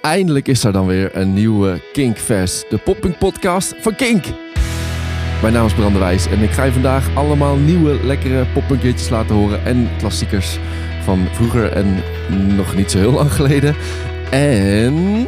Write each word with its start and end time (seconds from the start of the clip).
eindelijk 0.00 0.48
is 0.48 0.64
er 0.64 0.72
dan 0.72 0.86
weer 0.86 1.16
een 1.16 1.34
nieuwe 1.34 1.80
Kinkfest, 1.92 2.66
de 2.70 2.78
popping 2.78 3.18
podcast 3.18 3.74
van 3.80 3.94
Kink. 3.94 4.24
Mijn 5.42 5.52
naam 5.52 5.66
is 5.66 5.74
Brandewijs 5.74 6.26
en 6.26 6.42
ik 6.42 6.50
ga 6.50 6.64
je 6.64 6.72
vandaag 6.72 7.14
allemaal 7.14 7.56
nieuwe 7.56 8.04
lekkere 8.04 8.46
poppunkliedjes 8.52 9.08
laten 9.08 9.34
horen 9.34 9.64
en 9.64 9.88
klassiekers 9.98 10.58
van 11.02 11.28
vroeger 11.32 11.72
en 11.72 12.02
nog 12.56 12.76
niet 12.76 12.90
zo 12.90 12.98
heel 12.98 13.12
lang 13.12 13.32
geleden. 13.32 13.76
En 14.30 15.26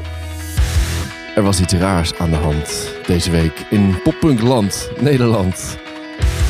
er 1.34 1.42
was 1.42 1.60
iets 1.60 1.72
raars 1.72 2.14
aan 2.14 2.30
de 2.30 2.36
hand 2.36 2.94
deze 3.06 3.30
week 3.30 3.66
in 3.70 3.94
poppunkland 4.02 4.90
Nederland. 5.00 5.78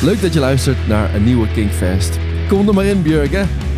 Leuk 0.01 0.21
dat 0.21 0.33
je 0.33 0.39
luistert 0.39 0.87
naar 0.87 1.15
een 1.15 1.23
nieuwe 1.23 1.47
Kinkfest. 1.51 2.17
Kom 2.47 2.67
er 2.67 2.73
maar 2.73 2.85
in, 2.85 3.01
Björgen. 3.01 3.39
Het 3.39 3.72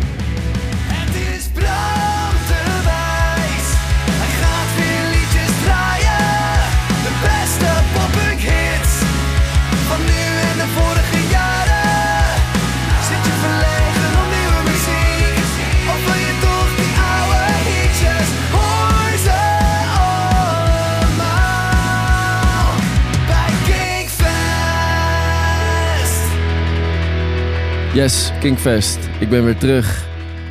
Yes, 27.96 28.32
Kinkfest. 28.40 28.98
Ik 29.20 29.28
ben 29.28 29.44
weer 29.44 29.56
terug. 29.56 30.06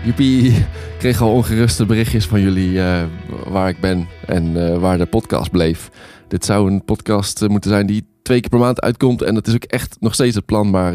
Joepie. 0.05 0.51
Ik 0.51 0.65
kreeg 0.99 1.21
al 1.21 1.31
ongeruste 1.31 1.85
berichtjes 1.85 2.25
van 2.25 2.41
jullie 2.41 2.81
eh, 2.81 3.03
waar 3.47 3.69
ik 3.69 3.79
ben 3.79 4.07
en 4.25 4.67
eh, 4.67 4.77
waar 4.77 4.97
de 4.97 5.05
podcast 5.05 5.51
bleef. 5.51 5.89
Dit 6.27 6.45
zou 6.45 6.71
een 6.71 6.85
podcast 6.85 7.41
eh, 7.41 7.49
moeten 7.49 7.69
zijn 7.69 7.85
die 7.85 8.07
twee 8.21 8.39
keer 8.39 8.49
per 8.49 8.59
maand 8.59 8.81
uitkomt. 8.81 9.21
En 9.21 9.33
dat 9.33 9.47
is 9.47 9.53
ook 9.53 9.63
echt 9.63 9.97
nog 9.99 10.13
steeds 10.13 10.35
het 10.35 10.45
plan. 10.45 10.69
Maar 10.69 10.93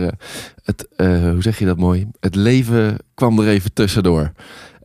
het, 0.64 0.88
hoe 0.96 1.42
zeg 1.42 1.58
je 1.58 1.64
dat 1.64 1.78
mooi? 1.78 2.08
Het 2.20 2.34
leven 2.34 2.96
kwam 3.14 3.38
er 3.38 3.48
even 3.48 3.72
tussendoor. 3.72 4.32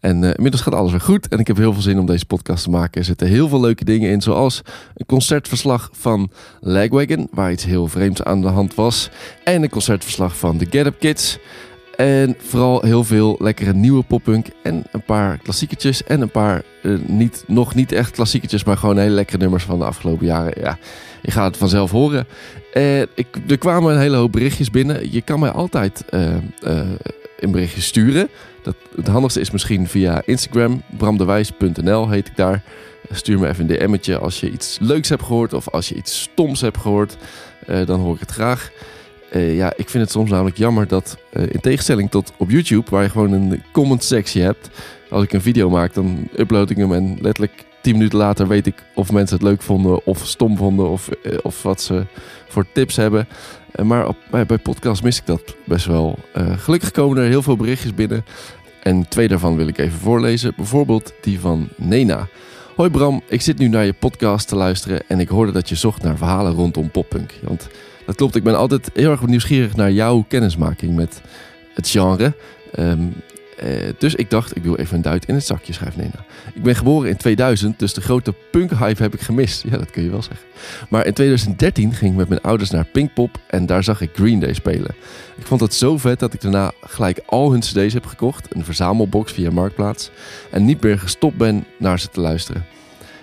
En 0.06 0.24
eh, 0.24 0.32
inmiddels 0.36 0.64
gaat 0.64 0.74
alles 0.74 0.92
weer 0.92 1.02
goed. 1.02 1.28
En 1.28 1.40
ik 1.40 1.48
heb 1.48 1.58
heel 1.58 1.74
veel 1.74 1.82
zin 1.82 2.00
om 2.00 2.06
deze 2.06 2.26
podcast 2.26 2.64
te 2.64 2.70
maken. 2.70 3.00
Er 3.00 3.06
zitten 3.06 3.28
heel 3.28 3.48
veel 3.48 3.60
leuke 3.60 3.86
dingen 3.86 4.12
in. 4.12 4.22
Zoals 4.22 4.62
een 4.96 5.06
concertverslag 5.06 5.90
van 5.92 6.32
Lagwagon. 6.62 7.28
Waar 7.32 7.52
iets 7.52 7.66
heel 7.66 7.88
vreemds 7.88 8.24
aan 8.24 8.42
de 8.42 8.48
hand 8.48 8.76
was. 8.76 9.10
En 9.44 9.64
een 9.64 9.70
concertverslag 9.70 10.38
van 10.38 10.58
The 10.58 10.68
Get 10.70 10.86
Up 10.86 11.00
Kids. 11.00 11.38
En 11.96 12.36
vooral 12.38 12.82
heel 12.82 13.04
veel 13.04 13.36
lekkere 13.40 13.74
nieuwe 13.74 14.04
poppunk. 14.04 14.48
En 14.64 14.84
een 14.92 15.04
paar 15.04 15.38
klassieketjes. 15.38 16.04
En 16.04 16.22
een 16.22 16.32
paar 16.32 16.62
eh, 16.84 16.92
niet, 17.08 17.44
nog 17.48 17.76
niet 17.76 17.92
echt 17.92 18.12
klassieketjes. 18.12 18.64
Maar 18.64 18.78
gewoon 18.78 18.98
hele 18.98 19.14
lekkere 19.16 19.38
nummers 19.38 19.64
van 19.64 19.80
de 19.80 19.86
afgelopen 19.86 20.26
jaren. 20.26 20.62
Ja, 20.62 20.78
je 21.22 21.32
gaat 21.32 21.48
het 21.48 21.58
vanzelf 21.58 21.92
horen. 21.92 22.28
Eh, 22.74 23.02
ik, 23.02 23.28
er 23.48 23.58
kwamen 23.58 23.94
een 23.94 24.00
hele 24.00 24.16
hoop 24.16 24.32
berichtjes 24.32 24.70
binnen. 24.70 25.12
Je 25.12 25.22
kan 25.22 25.40
mij 25.40 25.50
altijd 25.50 26.06
eh, 26.10 26.36
eh, 26.36 26.42
een 27.40 27.52
berichtje 27.52 27.82
sturen. 27.82 28.30
Het 28.96 29.08
handigste 29.08 29.40
is 29.40 29.52
misschien 29.52 29.88
via 29.88 30.22
Instagram. 30.26 30.82
bramdewijs.nl 30.98 32.10
heet 32.10 32.28
ik 32.28 32.36
daar. 32.36 32.64
Stuur 33.12 33.40
me 33.40 33.48
even 33.48 33.70
een 33.70 33.78
DM'tje 33.78 34.18
als 34.18 34.40
je 34.40 34.52
iets 34.52 34.78
leuks 34.82 35.10
hebt 35.10 35.24
gehoord. 35.24 35.54
Of 35.54 35.70
als 35.70 35.90
je 35.90 35.96
iets 35.96 36.22
stoms 36.22 36.62
hebt 36.62 36.78
gehoord. 36.78 37.18
Eh, 37.66 37.86
dan 37.86 38.00
hoor 38.00 38.14
ik 38.14 38.20
het 38.20 38.32
graag. 38.32 38.72
Eh, 39.30 39.56
ja, 39.56 39.74
ik 39.76 39.90
vind 39.90 40.04
het 40.04 40.12
soms 40.12 40.30
namelijk 40.30 40.58
jammer 40.58 40.88
dat 40.88 41.18
eh, 41.32 41.44
in 41.44 41.60
tegenstelling 41.60 42.12
tot 42.12 42.32
op 42.38 42.50
YouTube, 42.50 42.90
waar 42.90 43.04
je 43.04 43.10
gewoon 43.10 43.32
een 43.32 43.64
comment 43.72 44.04
sectie 44.04 44.42
hebt. 44.42 44.70
Als 45.10 45.24
ik 45.24 45.34
een 45.34 45.42
video 45.42 45.70
maak, 45.70 45.94
dan 45.94 46.28
upload 46.38 46.70
ik 46.70 46.78
hem 46.78 46.94
en 46.94 47.18
letterlijk 47.22 47.65
10 47.86 47.94
minuten 47.94 48.18
later 48.18 48.48
weet 48.48 48.66
ik 48.66 48.84
of 48.94 49.12
mensen 49.12 49.36
het 49.38 49.46
leuk 49.46 49.62
vonden 49.62 50.06
of 50.06 50.26
stom 50.26 50.58
vonden 50.58 50.90
of, 50.90 51.10
eh, 51.10 51.38
of 51.42 51.64
wat 51.64 51.82
ze 51.82 52.06
voor 52.48 52.66
tips 52.74 52.96
hebben. 52.96 53.28
Eh, 53.72 53.86
maar 53.86 54.08
bij, 54.30 54.58
podcast 54.58 55.04
mis 55.04 55.18
ik 55.18 55.26
dat 55.26 55.56
best 55.66 55.86
wel. 55.86 56.20
Eh, 56.34 56.58
gelukkig 56.58 56.92
komen 56.92 57.18
er 57.18 57.30
heel 57.30 57.42
veel 57.42 57.56
berichtjes 57.56 57.94
binnen. 57.94 58.26
En 58.84 59.08
twee 59.08 59.28
daarvan 59.28 59.56
wil 59.56 59.68
ik 59.68 59.78
even 59.78 60.00
voorlezen. 60.00 60.54
Bijvoorbeeld 60.56 61.14
die 61.22 61.40
van 61.40 61.68
Nena. 61.76 62.28
Hoi 62.76 62.90
Bram, 62.90 63.22
ik 63.28 63.42
zit 63.42 63.58
nu 63.58 63.68
naar 63.68 63.86
je 63.86 63.94
podcast 63.94 64.48
te 64.48 64.56
luisteren 64.56 65.02
en 65.08 65.20
ik 65.20 65.28
hoorde 65.28 65.52
dat 65.52 65.70
je 65.70 65.76
zocht 65.76 66.04
naar 66.04 66.18
verhalen 66.18 66.54
rondom 66.54 66.92
poppunk. 66.92 67.34
Want 67.44 67.68
dat 68.06 68.16
klopt, 68.16 68.36
ik 68.36 68.44
ben 68.44 68.58
altijd 68.58 68.90
heel 68.94 69.12
erg 69.12 69.26
nieuwsgierig 69.26 69.76
naar 69.76 69.92
jouw 69.92 70.26
kennismaking 70.28 70.96
met 70.96 71.22
het 71.74 71.90
genre. 71.90 72.34
Ehm, 72.72 73.04
eh, 73.58 73.70
dus 73.98 74.16
ik 74.16 74.30
dacht, 74.30 74.56
ik 74.56 74.64
doe 74.64 74.80
even 74.80 74.96
een 74.96 75.02
duit 75.02 75.26
in 75.26 75.34
het 75.34 75.46
zakje, 75.46 75.74
schrijft 75.74 75.98
Nena. 75.98 76.26
Ik 76.54 76.64
ben 76.64 76.76
geboren 76.76 77.10
in 77.10 77.18
2000, 77.18 77.80
dus 77.80 77.94
de 77.94 78.02
grote 78.02 78.34
punkhype 78.52 79.02
heb 79.02 79.14
ik 79.14 79.22
gemist. 79.22 79.64
Ja, 79.70 79.78
dat 79.78 79.92
kun 79.92 80.04
je 80.04 80.10
wel 80.10 80.22
zeggen. 80.22 80.46
Maar 80.90 81.06
in 81.06 81.14
2013 81.14 81.94
ging 81.94 82.12
ik 82.12 82.18
met 82.18 82.30
mijn 82.30 82.42
ouders 82.42 82.70
naar 82.70 82.86
Pinkpop 82.86 83.38
en 83.48 83.66
daar 83.66 83.84
zag 83.84 84.02
ik 84.02 84.10
Green 84.14 84.40
Day 84.40 84.54
spelen. 84.54 84.96
Ik 85.38 85.46
vond 85.46 85.62
het 85.62 85.74
zo 85.74 85.98
vet 85.98 86.20
dat 86.20 86.34
ik 86.34 86.42
daarna 86.42 86.72
gelijk 86.82 87.20
al 87.26 87.52
hun 87.52 87.60
cd's 87.60 87.94
heb 87.94 88.06
gekocht, 88.06 88.56
een 88.56 88.66
verzamelbox 88.66 89.32
via 89.32 89.52
Marktplaats, 89.52 90.10
en 90.52 90.66
niet 90.66 90.82
meer 90.82 91.00
gestopt 91.00 91.38
ben 91.38 91.66
naar 91.78 92.00
ze 92.00 92.10
te 92.10 92.20
luisteren. 92.20 92.66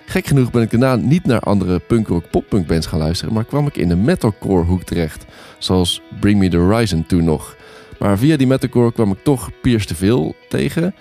Gek 0.05 0.27
genoeg 0.27 0.51
ben 0.51 0.61
ik 0.61 0.71
daarna 0.71 0.95
niet 0.95 1.25
naar 1.25 1.39
andere 1.39 1.79
punkrock 1.79 2.29
poppunk 2.29 2.67
bands 2.67 2.87
gaan 2.87 2.99
luisteren, 2.99 3.33
maar 3.33 3.45
kwam 3.45 3.67
ik 3.67 3.77
in 3.77 3.87
de 3.87 3.95
metalcore 3.95 4.63
hoek 4.63 4.83
terecht, 4.83 5.25
zoals 5.57 6.01
Bring 6.19 6.39
Me 6.39 6.49
The 6.49 6.57
Horizon 6.57 7.05
toen 7.05 7.23
nog. 7.23 7.55
Maar 8.03 8.17
via 8.17 8.37
die 8.37 8.47
metalcore 8.47 8.91
kwam 8.91 9.11
ik 9.11 9.17
toch 9.23 9.49
Pierce 9.61 9.85
te 9.85 9.95
veel 9.95 10.35
tegen. 10.49 10.95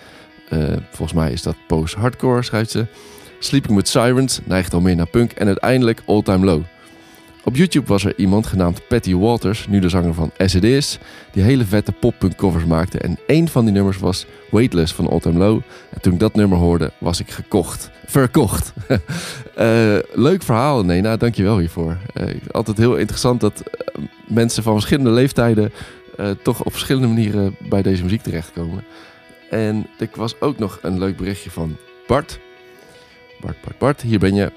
Eh, 0.48 0.58
volgens 0.90 1.12
mij 1.12 1.32
is 1.32 1.42
dat 1.42 1.56
post-hardcore, 1.66 2.42
schrijft 2.42 2.70
ze. 2.70 2.86
Sleeping 3.38 3.76
with 3.76 3.88
Sirens 3.88 4.40
neigt 4.44 4.74
al 4.74 4.80
meer 4.80 4.96
naar 4.96 5.08
punk 5.08 5.32
en 5.32 5.46
uiteindelijk 5.46 6.02
All 6.06 6.22
Time 6.22 6.44
Low. 6.44 6.62
Op 7.44 7.56
YouTube 7.56 7.86
was 7.86 8.04
er 8.04 8.14
iemand 8.16 8.46
genaamd 8.46 8.88
Patty 8.88 9.14
Waters, 9.14 9.66
nu 9.66 9.78
de 9.78 9.88
zanger 9.88 10.14
van 10.14 10.30
It 10.36 10.64
Is, 10.64 10.98
die 11.32 11.42
hele 11.42 11.64
vette 11.64 11.92
poppunk 11.92 12.36
covers 12.36 12.64
maakte. 12.64 12.98
En 12.98 13.18
één 13.26 13.48
van 13.48 13.64
die 13.64 13.74
nummers 13.74 13.98
was 13.98 14.26
Weightless 14.50 14.92
van 14.92 15.08
All 15.08 15.20
Time 15.20 15.38
Low. 15.38 15.60
En 15.90 16.00
toen 16.00 16.12
ik 16.12 16.18
dat 16.18 16.34
nummer 16.34 16.58
hoorde, 16.58 16.92
was 16.98 17.20
ik 17.20 17.30
gekocht. 17.30 17.90
Verkocht. 18.06 18.72
Eh, 19.54 19.98
leuk 20.12 20.42
verhaal, 20.42 20.84
Nena. 20.84 21.16
Dankjewel 21.16 21.58
hiervoor. 21.58 21.96
Eh, 22.14 22.26
altijd 22.50 22.76
heel 22.76 22.96
interessant 22.96 23.40
dat 23.40 23.62
mensen 24.26 24.62
van 24.62 24.72
verschillende 24.72 25.10
leeftijden 25.10 25.72
eh, 26.16 26.30
toch 26.42 26.64
op 26.64 26.72
verschillende 26.72 27.08
manieren 27.08 27.56
bij 27.68 27.82
deze 27.82 28.02
muziek 28.02 28.22
terechtkomen. 28.22 28.84
En 29.50 29.86
er 29.98 30.08
was 30.14 30.40
ook 30.40 30.58
nog 30.58 30.78
een 30.82 30.98
leuk 30.98 31.16
berichtje 31.16 31.50
van 31.50 31.76
Bart. 32.06 32.38
Bart, 33.40 33.56
Bart, 33.60 33.78
Bart, 33.78 34.00
hier 34.00 34.18
ben 34.18 34.34
je. 34.34 34.52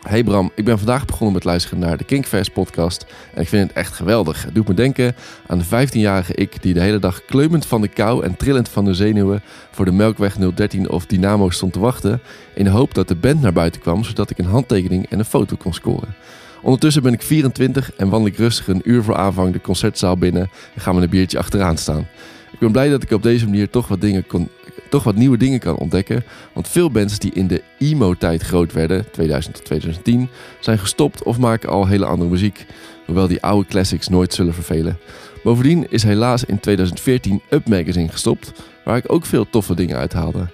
Hey 0.00 0.24
Bram, 0.24 0.50
ik 0.54 0.64
ben 0.64 0.78
vandaag 0.78 1.04
begonnen 1.04 1.34
met 1.34 1.44
luisteren 1.44 1.78
naar 1.78 1.96
de 1.96 2.04
Kinkfest 2.04 2.52
podcast 2.52 3.06
en 3.34 3.42
ik 3.42 3.48
vind 3.48 3.68
het 3.68 3.76
echt 3.76 3.92
geweldig. 3.92 4.44
Het 4.44 4.54
doet 4.54 4.68
me 4.68 4.74
denken 4.74 5.16
aan 5.46 5.58
de 5.58 5.64
15-jarige 5.64 6.34
ik 6.34 6.62
die 6.62 6.74
de 6.74 6.80
hele 6.80 6.98
dag 6.98 7.24
kleumend 7.24 7.66
van 7.66 7.80
de 7.80 7.88
kou 7.88 8.24
en 8.24 8.36
trillend 8.36 8.68
van 8.68 8.84
de 8.84 8.94
zenuwen 8.94 9.42
voor 9.70 9.84
de 9.84 9.92
Melkweg 9.92 10.36
013 10.36 10.90
of 10.90 11.06
Dynamo 11.06 11.50
stond 11.50 11.72
te 11.72 11.78
wachten 11.80 12.20
in 12.54 12.64
de 12.64 12.70
hoop 12.70 12.94
dat 12.94 13.08
de 13.08 13.14
band 13.14 13.40
naar 13.40 13.52
buiten 13.52 13.80
kwam 13.80 14.04
zodat 14.04 14.30
ik 14.30 14.38
een 14.38 14.44
handtekening 14.44 15.06
en 15.08 15.18
een 15.18 15.24
foto 15.24 15.56
kon 15.56 15.74
scoren. 15.74 16.14
Ondertussen 16.62 17.02
ben 17.02 17.12
ik 17.12 17.22
24 17.22 17.92
en 17.96 18.08
wandel 18.08 18.28
ik 18.28 18.36
rustig 18.36 18.68
een 18.68 18.82
uur 18.84 19.02
voor 19.02 19.16
aanvang 19.16 19.52
de 19.52 19.60
concertzaal 19.60 20.16
binnen 20.16 20.50
en 20.74 20.80
ga 20.80 20.92
met 20.92 21.02
een 21.02 21.10
biertje 21.10 21.38
achteraan 21.38 21.76
staan. 21.76 22.06
Ik 22.52 22.58
ben 22.58 22.72
blij 22.72 22.88
dat 22.88 23.02
ik 23.02 23.10
op 23.10 23.22
deze 23.22 23.44
manier 23.44 23.70
toch 23.70 23.88
wat, 23.88 24.00
dingen 24.00 24.26
kon, 24.26 24.48
toch 24.90 25.04
wat 25.04 25.14
nieuwe 25.14 25.36
dingen 25.36 25.58
kan 25.58 25.76
ontdekken. 25.76 26.24
Want 26.52 26.68
veel 26.68 26.90
bands 26.90 27.18
die 27.18 27.32
in 27.32 27.46
de 27.46 27.62
emo-tijd 27.78 28.42
groot 28.42 28.72
werden, 28.72 29.10
2000 29.10 29.54
tot 29.54 29.64
2010, 29.64 30.28
zijn 30.60 30.78
gestopt 30.78 31.22
of 31.22 31.38
maken 31.38 31.68
al 31.68 31.86
hele 31.86 32.06
andere 32.06 32.30
muziek. 32.30 32.66
Hoewel 33.06 33.26
die 33.26 33.42
oude 33.42 33.68
classics 33.68 34.08
nooit 34.08 34.34
zullen 34.34 34.54
vervelen. 34.54 34.98
Bovendien 35.42 35.86
is 35.90 36.02
helaas 36.02 36.44
in 36.44 36.60
2014 36.60 37.42
Up 37.50 37.68
Magazine 37.68 38.08
gestopt, 38.08 38.52
waar 38.84 38.96
ik 38.96 39.12
ook 39.12 39.26
veel 39.26 39.50
toffe 39.50 39.74
dingen 39.74 39.96
uithaalde. 39.96 40.48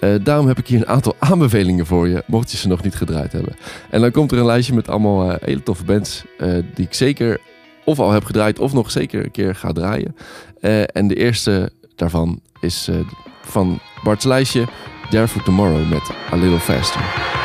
Eh, 0.00 0.14
daarom 0.22 0.46
heb 0.46 0.58
ik 0.58 0.66
hier 0.66 0.78
een 0.78 0.88
aantal 0.88 1.16
aanbevelingen 1.30 1.86
voor 1.86 2.08
je, 2.08 2.22
mocht 2.26 2.50
je 2.50 2.56
ze 2.56 2.68
nog 2.68 2.82
niet 2.82 2.94
gedraaid 2.94 3.32
hebben. 3.32 3.56
En 3.90 4.00
dan 4.00 4.10
komt 4.10 4.32
er 4.32 4.38
een 4.38 4.44
lijstje 4.44 4.74
met 4.74 4.88
allemaal 4.88 5.30
eh, 5.30 5.36
hele 5.40 5.62
toffe 5.62 5.84
bands 5.84 6.24
eh, 6.38 6.52
die 6.74 6.86
ik 6.86 6.94
zeker 6.94 7.40
of 7.84 7.98
al 7.98 8.10
heb 8.10 8.24
gedraaid 8.24 8.58
of 8.58 8.72
nog 8.72 8.90
zeker 8.90 9.24
een 9.24 9.30
keer 9.30 9.54
ga 9.54 9.72
draaien. 9.72 10.16
En 10.92 11.08
de 11.08 11.14
eerste 11.14 11.72
daarvan 11.96 12.40
is 12.60 12.90
van 13.42 13.78
Bart's 14.04 14.24
lijstje 14.24 14.66
Dare 15.10 15.28
for 15.28 15.42
Tomorrow 15.42 15.90
met 15.90 16.10
A 16.32 16.36
Little 16.36 16.60
Faster. 16.60 17.37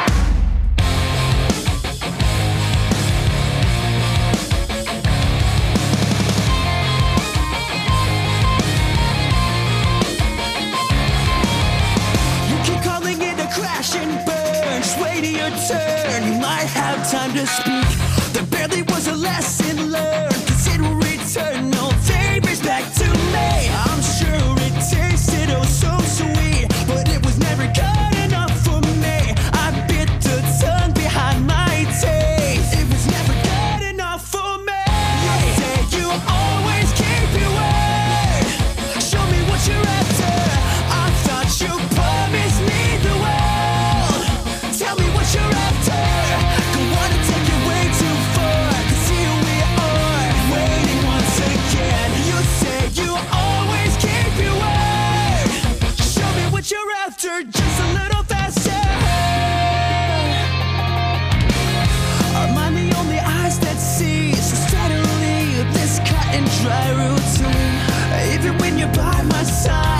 Speak. 17.45 17.93
Time. 69.63 69.93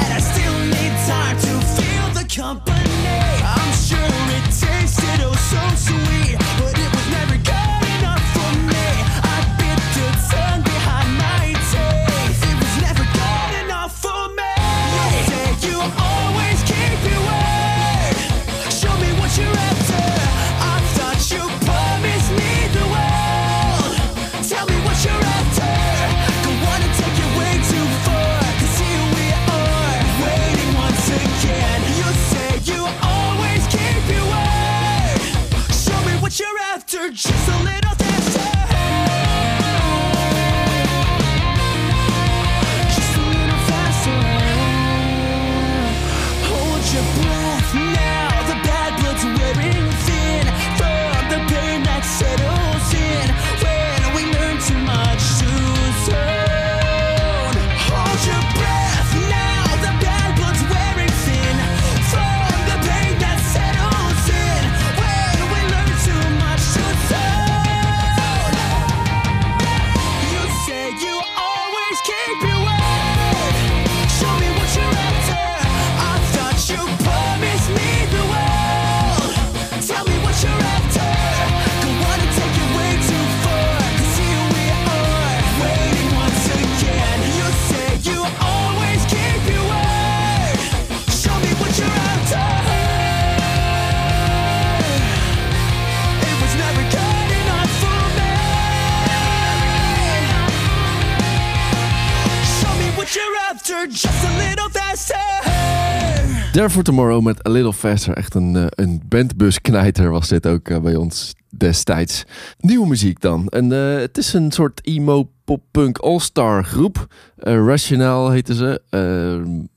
There 106.54 106.70
for 106.70 106.84
Tomorrow 106.84 107.22
met 107.22 107.48
A 107.48 107.52
Little 107.52 107.74
Faster. 107.74 108.14
Echt 108.14 108.36
een, 108.36 108.56
uh, 108.56 108.66
een 108.70 109.02
bandbusknijter 109.08 110.10
was 110.10 110.28
dit 110.28 110.48
ook 110.48 110.70
uh, 110.70 110.80
bij 110.80 110.96
ons 110.96 111.36
destijds. 111.58 112.24
Nieuwe 112.60 112.88
muziek 112.88 113.22
dan. 113.22 113.48
En, 113.48 113.72
uh, 113.72 113.98
het 113.98 114.18
is 114.18 114.34
een 114.34 114.52
soort 114.52 114.88
emo 114.88 115.30
pop-punk 115.44 115.98
all-star 115.98 116.64
groep. 116.64 117.08
Rationale 117.38 118.32
heten 118.32 118.56
ze. 118.56 118.82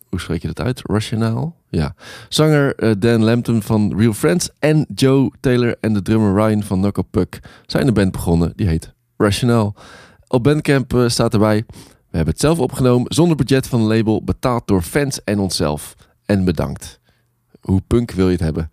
hoe 0.09 0.21
spreek 0.21 0.43
je 0.43 0.47
dat 0.47 0.61
uit? 0.61 0.83
Rationale? 0.85 1.53
Ja. 1.69 1.95
Zanger 2.29 2.99
Dan 2.99 3.25
Lampton 3.25 3.63
van 3.63 3.95
Real 3.99 4.13
Friends 4.13 4.51
en 4.59 4.87
Joe 4.95 5.31
Taylor 5.41 5.77
en 5.81 5.93
de 5.93 6.03
drummer 6.03 6.35
Ryan 6.35 6.63
van 6.63 6.81
Knuckle 6.81 7.07
Puck 7.11 7.41
zijn 7.67 7.87
een 7.87 7.95
band 7.95 8.13
begonnen. 8.13 8.53
Die 8.57 8.67
heet 8.67 8.95
Rationale. 9.17 9.75
Op 10.29 10.43
Bandcamp 10.43 11.05
staat 11.07 11.33
erbij... 11.33 11.65
We 12.11 12.23
hebben 12.23 12.41
het 12.41 12.43
zelf 12.43 12.59
opgenomen 12.59 13.15
zonder 13.15 13.37
budget 13.37 13.67
van 13.67 13.81
een 13.81 13.87
label, 13.87 14.25
betaald 14.25 14.67
door 14.67 14.83
fans 14.83 15.25
en 15.25 15.39
onszelf 15.39 15.95
en 16.27 16.45
bedankt. 16.45 17.01
Hoe 17.61 17.83
punk 17.87 18.11
wil 18.11 18.27
je 18.27 18.33
het 18.33 18.41
hebben? 18.41 18.71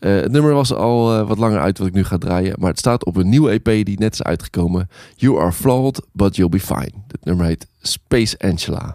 Uh, 0.00 0.20
het 0.20 0.32
nummer 0.32 0.52
was 0.52 0.72
al 0.72 1.18
uh, 1.18 1.28
wat 1.28 1.38
langer 1.38 1.60
uit 1.60 1.78
wat 1.78 1.86
ik 1.86 1.94
nu 1.94 2.04
ga 2.04 2.18
draaien, 2.18 2.54
maar 2.58 2.70
het 2.70 2.78
staat 2.78 3.04
op 3.04 3.16
een 3.16 3.28
nieuwe 3.28 3.50
EP 3.50 3.84
die 3.84 3.98
net 3.98 4.12
is 4.12 4.22
uitgekomen. 4.22 4.88
You 5.14 5.40
are 5.40 5.52
flawed, 5.52 6.06
but 6.12 6.36
you'll 6.36 6.50
be 6.50 6.60
fine. 6.60 6.92
Het 7.08 7.24
nummer 7.24 7.46
heet 7.46 7.66
Space 7.80 8.38
Angela. 8.38 8.92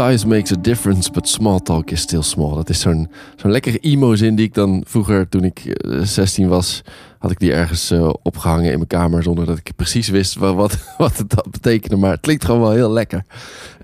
Size 0.00 0.26
makes 0.26 0.52
a 0.52 0.56
difference, 0.60 1.10
but 1.10 1.28
small 1.28 1.58
talk 1.58 1.90
is 1.90 2.00
still 2.00 2.22
small. 2.22 2.54
Dat 2.54 2.68
is 2.68 2.80
zo'n 2.80 3.08
zo'n 3.36 3.50
lekkere 3.50 3.78
emo-zin 3.78 4.34
die 4.34 4.46
ik 4.46 4.54
dan 4.54 4.84
vroeger, 4.86 5.28
toen 5.28 5.44
ik 5.44 5.82
16 6.02 6.44
eh, 6.44 6.50
was, 6.50 6.82
had 7.18 7.30
ik 7.30 7.38
die 7.38 7.52
ergens 7.52 7.90
uh, 7.90 8.12
opgehangen 8.22 8.70
in 8.70 8.76
mijn 8.76 8.86
kamer 8.86 9.22
zonder 9.22 9.46
dat 9.46 9.58
ik 9.58 9.72
precies 9.76 10.08
wist 10.08 10.34
wat, 10.34 10.54
wat, 10.54 10.78
wat 10.98 11.16
het 11.16 11.30
dat 11.30 11.50
betekende. 11.50 11.96
Maar 11.96 12.10
het 12.10 12.20
klinkt 12.20 12.44
gewoon 12.44 12.60
wel 12.60 12.70
heel 12.70 12.90
lekker. 12.90 13.24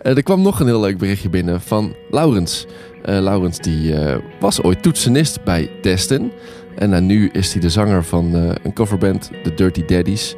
Uh, 0.03 0.17
er 0.17 0.23
kwam 0.23 0.43
nog 0.43 0.61
een 0.61 0.67
heel 0.67 0.81
leuk 0.81 0.99
berichtje 0.99 1.31
binnen 1.31 1.61
van 1.61 1.95
Laurens. 2.11 2.67
Laurens 3.03 3.59
die 3.59 3.95
was 4.41 4.63
ooit 4.63 4.83
toetsenist 4.83 5.45
bij 5.45 5.71
Destin. 5.83 6.33
En 6.77 7.07
nu 7.07 7.29
is 7.33 7.53
hij 7.53 7.61
de 7.61 7.71
zanger 7.71 8.05
van 8.05 8.35
een 8.35 8.73
coverband, 8.73 9.31
The 9.43 9.55
Dirty 9.55 9.85
Daddies. 9.85 10.35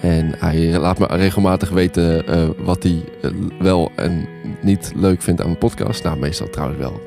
En 0.00 0.34
hij 0.38 0.78
laat 0.78 0.98
me 0.98 1.06
regelmatig 1.06 1.68
weten 1.68 2.24
uh, 2.28 2.48
wat 2.58 2.82
hij 2.82 3.04
uh, 3.22 3.30
wel 3.58 3.92
en 3.94 4.28
niet 4.60 4.92
leuk 4.96 5.22
vindt 5.22 5.40
aan 5.40 5.46
mijn 5.46 5.58
podcast. 5.58 6.04
Nou, 6.04 6.18
meestal 6.18 6.50
trouwens 6.50 6.80
wel. 6.80 7.00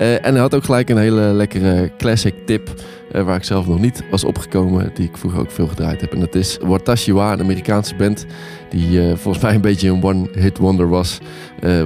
Uh, 0.00 0.14
en 0.14 0.32
hij 0.32 0.40
had 0.40 0.54
ook 0.54 0.64
gelijk 0.64 0.88
een 0.88 0.98
hele 0.98 1.20
lekkere 1.20 1.90
classic 1.98 2.34
tip. 2.46 2.74
waar 3.12 3.36
ik 3.36 3.44
zelf 3.44 3.66
nog 3.66 3.80
niet 3.80 4.02
was 4.10 4.24
opgekomen. 4.24 4.90
Die 4.94 5.08
ik 5.08 5.16
vroeger 5.16 5.40
ook 5.40 5.50
veel 5.50 5.66
gedraaid 5.66 6.00
heb. 6.00 6.12
En 6.12 6.20
dat 6.20 6.34
is 6.34 6.58
Watashi 6.62 7.12
wa, 7.12 7.32
een 7.32 7.40
Amerikaanse 7.40 7.94
band. 7.94 8.26
Die 8.68 9.16
volgens 9.16 9.44
mij 9.44 9.54
een 9.54 9.60
beetje 9.60 9.88
een 9.88 10.02
one-hit 10.02 10.58
wonder 10.58 10.88
was, 10.88 11.18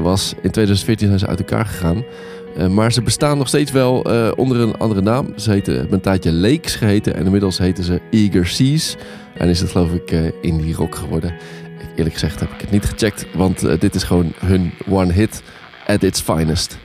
was. 0.02 0.32
In 0.42 0.50
2014 0.50 1.06
zijn 1.06 1.18
ze 1.18 1.26
uit 1.26 1.38
elkaar 1.38 1.66
gegaan. 1.66 2.04
Maar 2.70 2.92
ze 2.92 3.02
bestaan 3.02 3.38
nog 3.38 3.48
steeds 3.48 3.70
wel 3.70 4.00
onder 4.36 4.60
een 4.60 4.76
andere 4.76 5.00
naam. 5.00 5.32
Ze 5.36 5.50
heten 5.50 5.92
een 5.92 6.00
tijdje 6.00 6.32
Lakes 6.32 6.74
geheten. 6.74 7.14
En 7.14 7.24
inmiddels 7.24 7.58
heten 7.58 7.84
ze 7.84 8.00
Eager 8.10 8.46
Seas. 8.46 8.96
En 9.34 9.48
is 9.48 9.60
het 9.60 9.70
geloof 9.70 9.92
ik 9.92 10.12
uh, 10.12 10.20
indie 10.40 10.74
rock 10.74 10.94
geworden. 10.94 11.34
Eerlijk 11.96 12.14
gezegd 12.14 12.40
heb 12.40 12.52
ik 12.52 12.60
het 12.60 12.70
niet 12.70 12.84
gecheckt, 12.84 13.26
want 13.34 13.80
dit 13.80 13.94
is 13.94 14.02
gewoon 14.02 14.32
hun 14.38 14.72
one 14.88 15.12
hit 15.12 15.42
at 15.86 16.02
its 16.02 16.20
finest. 16.20 16.78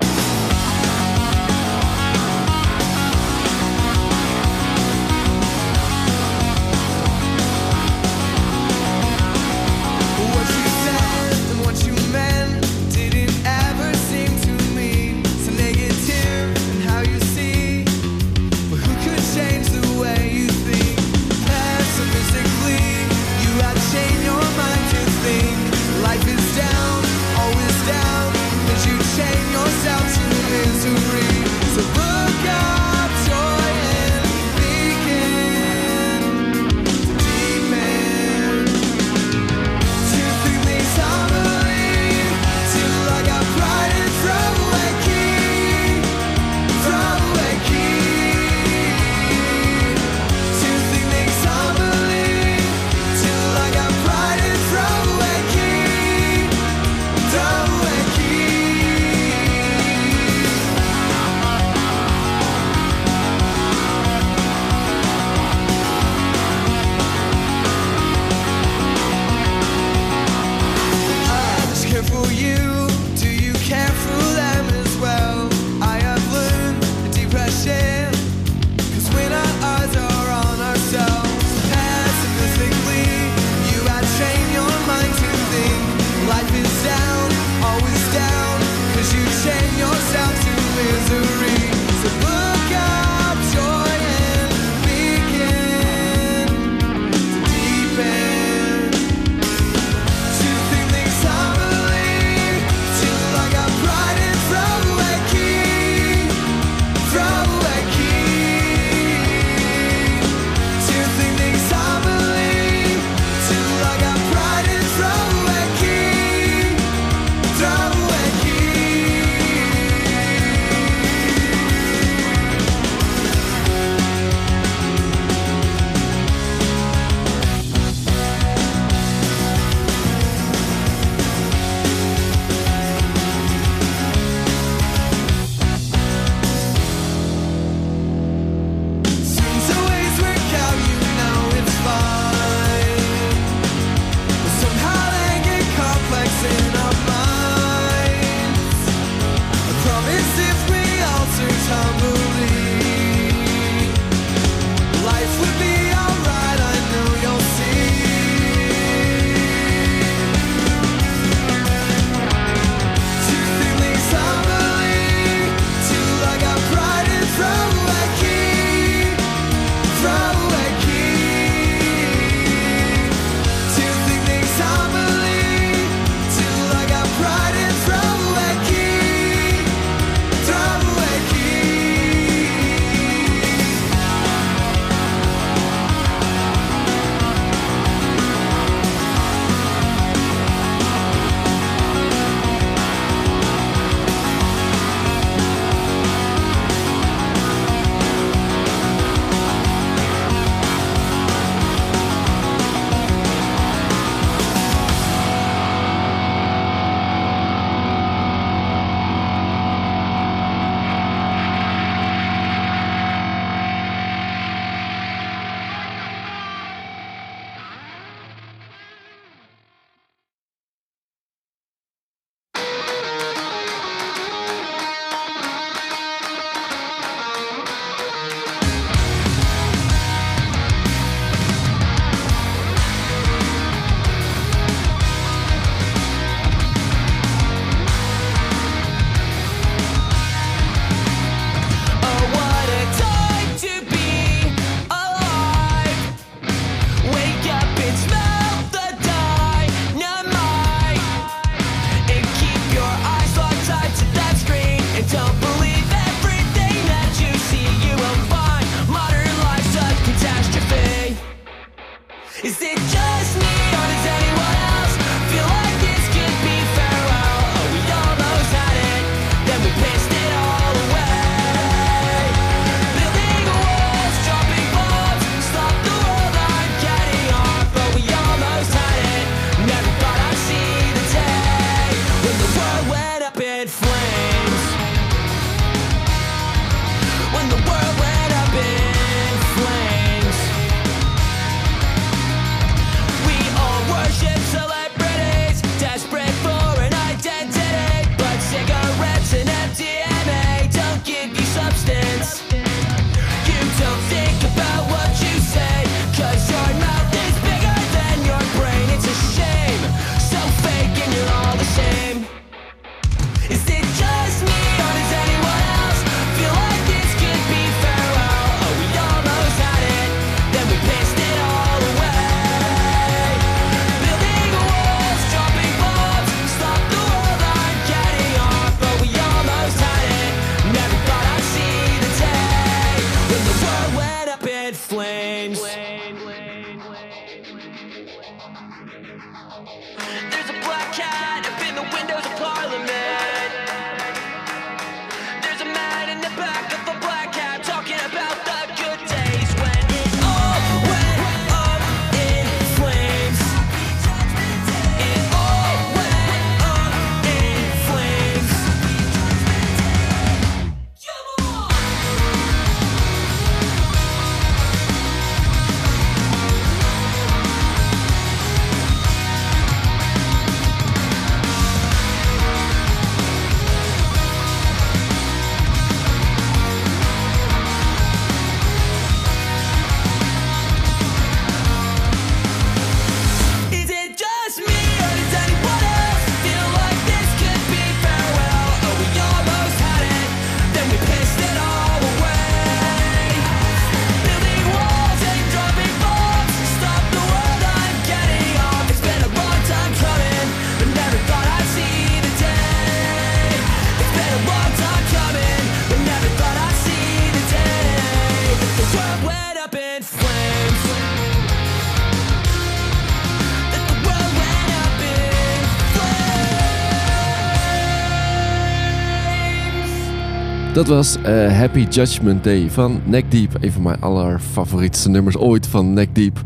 Dat 420.86 420.96
was 420.96 421.18
eh, 421.22 421.58
Happy 421.58 421.88
Judgment 421.90 422.44
Day 422.44 422.70
van 422.70 423.02
Neck 423.06 423.32
Deep. 423.32 423.58
Een 423.62 423.72
van 423.72 423.82
mijn 423.82 424.02
allerfavorietste 424.02 425.10
nummers 425.10 425.38
ooit 425.38 425.68
van 425.68 425.94
Neck 425.94 426.16
Deep. 426.16 426.44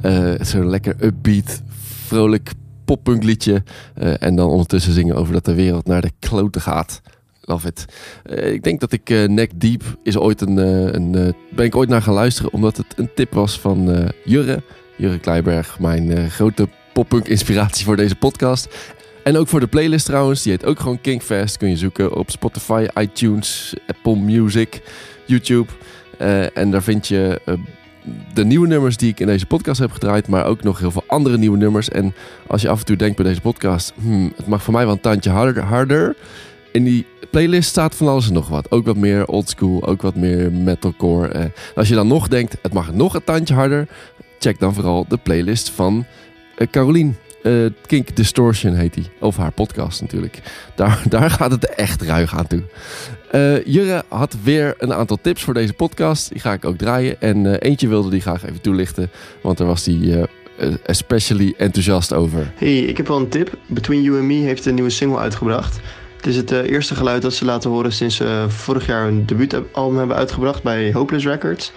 Eh, 0.00 0.32
Zo'n 0.40 0.68
lekker 0.68 0.96
upbeat, 1.00 1.62
vrolijk 2.06 2.52
poppunk 2.84 3.22
liedje. 3.22 3.62
Eh, 3.94 4.22
en 4.22 4.36
dan 4.36 4.48
ondertussen 4.48 4.92
zingen 4.92 5.16
over 5.16 5.32
dat 5.32 5.44
de 5.44 5.54
wereld 5.54 5.86
naar 5.86 6.00
de 6.00 6.10
kloten 6.18 6.60
gaat. 6.60 7.00
Love 7.40 7.68
it. 7.68 7.84
Ik 8.52 8.62
denk 8.62 8.80
dat 8.80 8.92
ik 8.92 9.08
Neck 9.28 9.60
Deep 9.60 9.82
is 10.02 10.16
ooit 10.16 10.40
een, 10.40 10.56
een 10.96 11.34
ben 11.50 11.64
ik 11.64 11.76
ooit 11.76 11.88
naar 11.88 12.02
gaan 12.02 12.14
luisteren 12.14 12.52
omdat 12.52 12.76
het 12.76 12.86
een 12.96 13.10
tip 13.14 13.32
was 13.32 13.60
van 13.60 14.10
Jurre. 14.24 14.62
Jurre 14.96 15.18
Kleiberg, 15.18 15.78
mijn 15.78 16.30
grote 16.30 16.68
poppunk 16.92 17.28
inspiratie 17.28 17.84
voor 17.84 17.96
deze 17.96 18.16
podcast. 18.16 18.68
En 19.24 19.36
ook 19.36 19.48
voor 19.48 19.60
de 19.60 19.66
playlist 19.66 20.06
trouwens, 20.06 20.42
die 20.42 20.52
heet 20.52 20.64
ook 20.64 20.80
gewoon 20.80 21.00
Kinkfest. 21.00 21.56
Kun 21.56 21.68
je 21.68 21.76
zoeken 21.76 22.16
op 22.16 22.30
Spotify, 22.30 22.86
iTunes, 23.00 23.74
Apple 23.86 24.16
Music, 24.16 24.82
YouTube. 25.24 25.72
Eh, 26.18 26.56
en 26.56 26.70
daar 26.70 26.82
vind 26.82 27.08
je 27.08 27.40
eh, 27.44 27.54
de 28.34 28.44
nieuwe 28.44 28.66
nummers 28.66 28.96
die 28.96 29.10
ik 29.10 29.20
in 29.20 29.26
deze 29.26 29.46
podcast 29.46 29.80
heb 29.80 29.90
gedraaid, 29.90 30.28
maar 30.28 30.46
ook 30.46 30.62
nog 30.62 30.78
heel 30.78 30.90
veel 30.90 31.04
andere 31.06 31.38
nieuwe 31.38 31.56
nummers. 31.56 31.88
En 31.88 32.14
als 32.46 32.62
je 32.62 32.68
af 32.68 32.78
en 32.78 32.84
toe 32.84 32.96
denkt 32.96 33.16
bij 33.16 33.24
deze 33.24 33.40
podcast, 33.40 33.92
hmm, 34.00 34.32
het 34.36 34.46
mag 34.46 34.62
voor 34.62 34.72
mij 34.72 34.84
wel 34.84 34.94
een 34.94 35.00
tandje 35.00 35.30
harder, 35.30 35.62
harder. 35.62 36.16
In 36.72 36.84
die 36.84 37.06
playlist 37.30 37.68
staat 37.68 37.94
van 37.94 38.08
alles 38.08 38.26
en 38.26 38.32
nog 38.32 38.48
wat. 38.48 38.70
Ook 38.70 38.84
wat 38.84 38.96
meer 38.96 39.26
oldschool, 39.26 39.86
ook 39.86 40.02
wat 40.02 40.14
meer 40.14 40.52
metalcore. 40.52 41.28
Eh, 41.28 41.44
als 41.74 41.88
je 41.88 41.94
dan 41.94 42.06
nog 42.06 42.28
denkt, 42.28 42.56
het 42.62 42.72
mag 42.72 42.92
nog 42.92 43.14
een 43.14 43.24
tandje 43.24 43.54
harder, 43.54 43.88
check 44.38 44.58
dan 44.58 44.74
vooral 44.74 45.06
de 45.08 45.16
playlist 45.16 45.70
van 45.70 46.04
Carolien. 46.70 47.16
Eh, 47.44 47.52
Kink 47.86 48.16
Distortion 48.16 48.74
heet 48.74 48.94
die. 48.94 49.06
Of 49.20 49.36
haar 49.36 49.52
podcast 49.52 50.00
natuurlijk. 50.00 50.40
Daar, 50.74 51.02
daar 51.08 51.30
gaat 51.30 51.50
het 51.50 51.74
echt 51.74 52.02
ruig 52.02 52.36
aan 52.36 52.46
toe. 52.46 52.62
Eh, 53.30 53.64
Jurre 53.64 54.04
had 54.08 54.36
weer 54.42 54.74
een 54.78 54.92
aantal 54.92 55.18
tips 55.22 55.42
voor 55.42 55.54
deze 55.54 55.72
podcast. 55.72 56.28
Die 56.28 56.40
ga 56.40 56.52
ik 56.52 56.64
ook 56.64 56.76
draaien. 56.76 57.20
En 57.20 57.46
eh, 57.46 57.70
eentje 57.70 57.88
wilde 57.88 58.10
die 58.10 58.20
graag 58.20 58.44
even 58.44 58.60
toelichten. 58.60 59.10
Want 59.42 59.58
daar 59.58 59.66
was 59.66 59.86
hij 59.86 60.26
especially 60.86 61.54
enthousiast 61.56 62.12
over. 62.12 62.52
Hey, 62.54 62.78
ik 62.78 62.96
heb 62.96 63.08
wel 63.08 63.18
een 63.18 63.28
tip. 63.28 63.58
Between 63.66 64.02
You 64.02 64.18
and 64.18 64.26
Me 64.26 64.34
heeft 64.34 64.66
een 64.66 64.74
nieuwe 64.74 64.90
single 64.90 65.18
uitgebracht. 65.18 65.80
Het 66.16 66.26
is 66.26 66.36
het 66.36 66.50
eerste 66.50 66.94
geluid 66.94 67.22
dat 67.22 67.34
ze 67.34 67.44
laten 67.44 67.70
horen 67.70 67.92
sinds 67.92 68.16
ze 68.16 68.44
vorig 68.48 68.86
jaar 68.86 69.04
hun 69.04 69.26
debuutalbum 69.26 69.98
hebben 69.98 70.16
uitgebracht 70.16 70.62
bij 70.62 70.92
Hopeless 70.92 71.26
Records. 71.26 71.72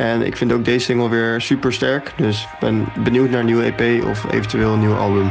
En 0.00 0.22
ik 0.22 0.36
vind 0.36 0.52
ook 0.52 0.64
deze 0.64 0.84
single 0.84 1.08
weer 1.08 1.40
super 1.40 1.72
sterk. 1.72 2.12
Dus 2.16 2.42
ik 2.42 2.58
ben 2.58 2.86
benieuwd 2.98 3.30
naar 3.30 3.40
een 3.40 3.46
nieuwe 3.46 3.74
EP 3.76 4.04
of 4.04 4.32
eventueel 4.32 4.72
een 4.72 4.80
nieuw 4.80 4.96
album. 4.96 5.30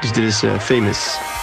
Dus 0.00 0.12
dit 0.12 0.24
is 0.24 0.42
eh, 0.42 0.58
Famous. 0.58 1.37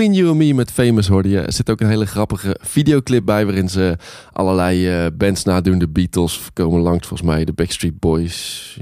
Between 0.00 0.18
You 0.18 0.30
and 0.30 0.38
Me 0.38 0.54
met 0.54 0.70
Famous 0.70 1.08
hoorde 1.08 1.28
je. 1.28 1.40
Er 1.40 1.52
zit 1.52 1.70
ook 1.70 1.80
een 1.80 1.88
hele 1.88 2.06
grappige 2.06 2.56
videoclip 2.60 3.24
bij 3.24 3.44
waarin 3.44 3.68
ze 3.68 3.96
allerlei 4.32 4.88
eh, 4.88 5.06
bands 5.14 5.44
nadoen. 5.44 5.78
De 5.78 5.88
Beatles 5.88 6.40
komen 6.52 6.80
langs 6.80 7.06
volgens 7.06 7.28
mij, 7.28 7.44
de 7.44 7.52
Backstreet 7.52 7.98
Boys. 7.98 8.78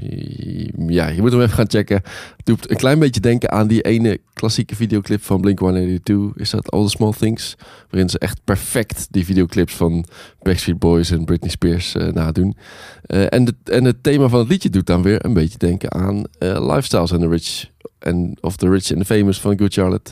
Ja, 0.87 1.07
je 1.07 1.21
moet 1.21 1.31
hem 1.31 1.41
even 1.41 1.53
gaan 1.53 1.69
checken. 1.69 1.95
Het 2.37 2.45
doet 2.45 2.69
een 2.69 2.77
klein 2.77 2.99
beetje 2.99 3.19
denken 3.19 3.51
aan 3.51 3.67
die 3.67 3.81
ene 3.81 4.19
klassieke 4.33 4.75
videoclip 4.75 5.23
van 5.23 5.41
Blink-182. 5.41 6.13
Is 6.35 6.49
dat 6.49 6.71
All 6.71 6.83
the 6.83 6.89
Small 6.89 7.13
Things? 7.17 7.55
Waarin 7.89 8.09
ze 8.09 8.19
echt 8.19 8.39
perfect 8.43 9.07
die 9.11 9.25
videoclips 9.25 9.75
van 9.75 10.05
Backstreet 10.41 10.79
Boys 10.79 11.11
en 11.11 11.25
Britney 11.25 11.49
Spears 11.49 11.95
uh, 11.95 12.07
nadoen. 12.07 12.57
Uh, 13.07 13.33
en, 13.33 13.45
de, 13.45 13.55
en 13.63 13.83
het 13.83 14.03
thema 14.03 14.27
van 14.27 14.39
het 14.39 14.49
liedje 14.49 14.69
doet 14.69 14.85
dan 14.85 15.01
weer 15.01 15.25
een 15.25 15.33
beetje 15.33 15.57
denken 15.57 15.91
aan 15.93 16.23
Lifestyles 16.39 17.11
and 17.11 17.21
the 17.21 17.27
Rich... 17.27 17.69
En 17.99 18.37
of 18.41 18.55
The 18.55 18.69
Rich 18.69 18.91
and 18.91 18.99
the 18.99 19.05
Famous 19.05 19.41
van 19.41 19.59
Good 19.59 19.73
Charlotte. 19.73 20.11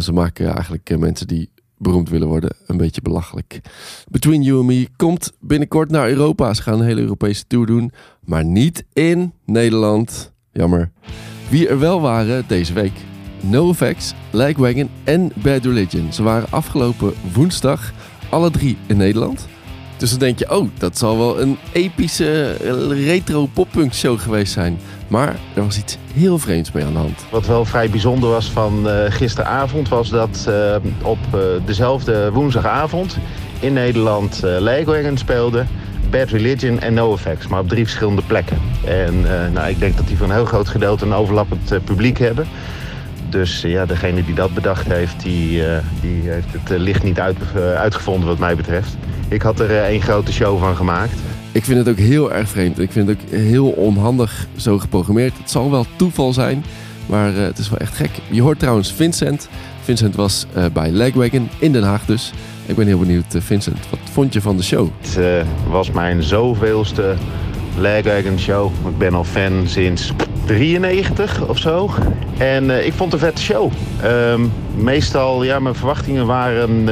Ze 0.00 0.12
maken 0.12 0.54
eigenlijk 0.54 0.98
mensen 0.98 1.26
die 1.26 1.50
beroemd 1.78 2.08
willen 2.08 2.28
worden 2.28 2.50
een 2.66 2.76
beetje 2.76 3.02
belachelijk. 3.02 3.60
Between 4.08 4.42
You 4.42 4.58
and 4.58 4.66
Me 4.66 4.88
komt 4.96 5.32
binnenkort 5.40 5.90
naar 5.90 6.08
Europa. 6.08 6.54
Ze 6.54 6.62
gaan 6.62 6.80
een 6.80 6.86
hele 6.86 7.00
Europese 7.00 7.46
tour 7.46 7.66
doen. 7.66 7.92
Maar 8.24 8.44
niet 8.44 8.84
in 8.92 9.32
Nederland. 9.46 10.32
Jammer. 10.52 10.90
Wie 11.48 11.68
er 11.68 11.78
wel 11.78 12.00
waren 12.00 12.44
deze 12.46 12.72
week. 12.72 12.92
NoFX, 13.40 14.14
Lagwagon 14.30 14.90
en 15.04 15.32
Bad 15.34 15.64
Religion. 15.64 16.12
Ze 16.12 16.22
waren 16.22 16.50
afgelopen 16.50 17.12
woensdag 17.32 17.92
alle 18.30 18.50
drie 18.50 18.76
in 18.86 18.96
Nederland. 18.96 19.48
Dus 19.96 20.10
dan 20.10 20.18
denk 20.18 20.38
je, 20.38 20.56
oh, 20.56 20.68
dat 20.78 20.98
zal 20.98 21.18
wel 21.18 21.40
een 21.40 21.58
epische 21.72 22.56
retro 23.06 23.46
poppunk 23.46 23.94
show 23.94 24.20
geweest 24.20 24.52
zijn. 24.52 24.78
Maar 25.08 25.36
er 25.54 25.64
was 25.64 25.78
iets 25.78 25.96
heel 26.12 26.38
vreemds 26.38 26.72
mee 26.72 26.84
aan 26.84 26.92
de 26.92 26.98
hand. 26.98 27.24
Wat 27.30 27.46
wel 27.46 27.64
vrij 27.64 27.90
bijzonder 27.90 28.30
was 28.30 28.50
van 28.50 28.86
uh, 28.86 28.92
gisteravond... 29.08 29.88
was 29.88 30.08
dat 30.08 30.46
uh, 30.48 30.76
op 31.02 31.18
dezelfde 31.64 32.30
woensdagavond 32.32 33.16
in 33.60 33.72
Nederland 33.72 34.40
uh, 34.44 34.58
Lagwagon 34.58 35.16
speelde... 35.16 35.64
Bad 36.10 36.28
Religion 36.28 36.80
en 36.80 36.94
NoFX, 36.94 37.46
maar 37.46 37.60
op 37.60 37.68
drie 37.68 37.84
verschillende 37.84 38.22
plekken. 38.26 38.58
En 38.84 39.20
nou, 39.52 39.68
ik 39.68 39.78
denk 39.78 39.96
dat 39.96 40.06
die 40.06 40.16
van 40.16 40.28
een 40.28 40.34
heel 40.34 40.44
groot 40.44 40.68
gedeelte 40.68 41.04
een 41.04 41.12
overlappend 41.12 41.84
publiek 41.84 42.18
hebben. 42.18 42.46
Dus 43.30 43.60
ja, 43.60 43.86
degene 43.86 44.24
die 44.24 44.34
dat 44.34 44.54
bedacht 44.54 44.86
heeft, 44.86 45.22
die, 45.22 45.62
die 46.00 46.30
heeft 46.30 46.46
het 46.52 46.78
licht 46.78 47.02
niet 47.02 47.20
uit, 47.20 47.36
uitgevonden 47.76 48.28
wat 48.28 48.38
mij 48.38 48.56
betreft. 48.56 48.96
Ik 49.28 49.42
had 49.42 49.60
er 49.60 49.84
één 49.84 50.02
grote 50.02 50.32
show 50.32 50.58
van 50.58 50.76
gemaakt. 50.76 51.12
Ik 51.52 51.64
vind 51.64 51.78
het 51.78 51.88
ook 51.88 52.04
heel 52.04 52.32
erg 52.32 52.48
vreemd. 52.48 52.78
Ik 52.78 52.92
vind 52.92 53.08
het 53.08 53.18
ook 53.20 53.38
heel 53.38 53.68
onhandig 53.68 54.46
zo 54.56 54.78
geprogrammeerd. 54.78 55.38
Het 55.38 55.50
zal 55.50 55.70
wel 55.70 55.86
toeval 55.96 56.32
zijn, 56.32 56.64
maar 57.06 57.34
het 57.34 57.58
is 57.58 57.68
wel 57.70 57.78
echt 57.78 57.94
gek. 57.94 58.10
Je 58.30 58.42
hoort 58.42 58.58
trouwens 58.58 58.92
Vincent. 58.92 59.48
Vincent 59.82 60.14
was 60.14 60.46
bij 60.72 60.90
Legwagon 60.90 61.48
in 61.58 61.72
Den 61.72 61.82
Haag 61.82 62.04
dus. 62.04 62.32
Ik 62.66 62.76
ben 62.76 62.86
heel 62.86 62.98
benieuwd, 62.98 63.24
Vincent. 63.38 63.78
Wat 63.90 63.98
vond 64.12 64.32
je 64.32 64.40
van 64.40 64.56
de 64.56 64.62
show? 64.62 64.88
Het 65.00 65.46
was 65.68 65.90
mijn 65.90 66.22
zoveelste 66.22 67.14
Legwagon 67.80 68.38
show. 68.38 68.72
Ik 68.88 68.98
ben 68.98 69.14
al 69.14 69.24
fan 69.24 69.62
sinds 69.66 70.12
93 70.44 71.48
of 71.48 71.58
zo. 71.58 71.90
En 72.38 72.86
ik 72.86 72.92
vond 72.92 73.12
het 73.12 73.22
een 73.22 73.28
vette 73.28 73.42
show. 73.42 73.72
Um, 74.04 74.52
meestal, 74.76 75.42
ja, 75.42 75.58
mijn 75.58 75.74
verwachtingen 75.74 76.26
waren 76.26 76.88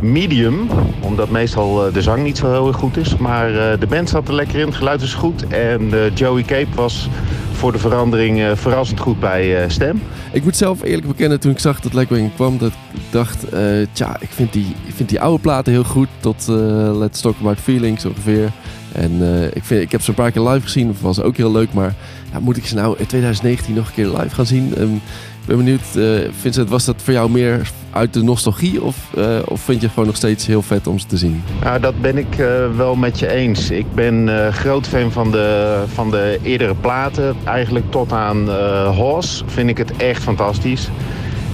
medium. 0.00 0.68
Omdat 1.00 1.30
meestal 1.30 1.92
de 1.92 2.02
zang 2.02 2.22
niet 2.22 2.36
zo 2.36 2.50
heel 2.50 2.66
erg 2.66 2.76
goed 2.76 2.96
is. 2.96 3.16
Maar 3.16 3.78
de 3.78 3.86
band 3.88 4.08
zat 4.08 4.28
er 4.28 4.34
lekker 4.34 4.58
in, 4.58 4.66
het 4.66 4.74
geluid 4.74 5.02
is 5.02 5.14
goed. 5.14 5.46
En 5.46 5.92
Joey 6.14 6.42
Cape 6.42 6.74
was 6.74 7.08
voor 7.52 7.72
de 7.72 7.78
verandering 7.78 8.42
verrassend 8.54 9.00
goed 9.00 9.20
bij 9.20 9.68
stem. 9.68 10.02
Ik 10.32 10.44
moet 10.44 10.56
zelf 10.56 10.82
eerlijk 10.82 11.06
bekennen, 11.06 11.40
toen 11.40 11.50
ik 11.50 11.58
zag 11.58 11.80
dat 11.80 11.94
Legwing 11.94 12.34
kwam, 12.34 12.58
dat 12.58 12.70
ik 12.70 13.00
dacht, 13.10 13.54
uh, 13.54 13.60
tja, 13.92 14.16
ik 14.20 14.28
vind, 14.30 14.52
die, 14.52 14.74
vind 14.94 15.08
die 15.08 15.20
oude 15.20 15.40
platen 15.40 15.72
heel 15.72 15.84
goed. 15.84 16.08
Tot 16.20 16.46
Let's 16.92 17.20
Talk 17.20 17.34
About 17.40 17.58
Feelings 17.60 18.04
ongeveer. 18.04 18.50
En 18.92 19.12
uh, 19.20 19.44
ik, 19.44 19.64
vind, 19.64 19.82
ik 19.82 19.92
heb 19.92 20.02
ze 20.02 20.08
een 20.08 20.14
paar 20.14 20.30
keer 20.30 20.48
live 20.48 20.62
gezien, 20.62 20.96
was 21.00 21.20
ook 21.20 21.36
heel 21.36 21.52
leuk. 21.52 21.72
Maar 21.72 21.94
ja, 22.32 22.40
moet 22.40 22.56
ik 22.56 22.66
ze 22.66 22.74
nou 22.74 22.94
in 22.98 23.06
2019 23.06 23.74
nog 23.74 23.86
een 23.86 23.94
keer 23.94 24.06
live 24.06 24.34
gaan 24.34 24.46
zien? 24.46 24.74
Um, 24.78 24.94
ik 25.40 25.46
ben 25.46 25.56
benieuwd, 25.56 25.80
uh, 25.96 26.28
Vincent, 26.40 26.68
was 26.68 26.84
dat 26.84 27.02
voor 27.02 27.12
jou 27.12 27.30
meer 27.30 27.70
uit 27.90 28.12
de 28.12 28.22
nostalgie 28.22 28.82
of, 28.82 28.96
uh, 29.18 29.24
of 29.44 29.60
vind 29.60 29.78
je 29.80 29.84
het 29.84 29.94
gewoon 29.94 30.08
nog 30.08 30.16
steeds 30.16 30.46
heel 30.46 30.62
vet 30.62 30.86
om 30.86 30.98
ze 30.98 31.06
te 31.06 31.16
zien? 31.16 31.42
Nou, 31.62 31.80
dat 31.80 32.00
ben 32.00 32.18
ik 32.18 32.36
wel 32.76 32.94
met 32.94 33.18
je 33.18 33.28
eens. 33.28 33.70
Ik 33.70 33.94
ben 33.94 34.28
groot 34.52 34.86
fan 34.86 35.12
van 35.12 35.30
de, 35.30 35.76
van 35.92 36.10
de 36.10 36.38
eerdere 36.42 36.74
platen. 36.74 37.36
Eigenlijk 37.44 37.90
tot 37.90 38.12
aan 38.12 38.50
Hoss 38.86 39.44
vind 39.46 39.68
ik 39.68 39.78
het 39.78 39.96
echt 39.96 40.22
fantastisch. 40.22 40.88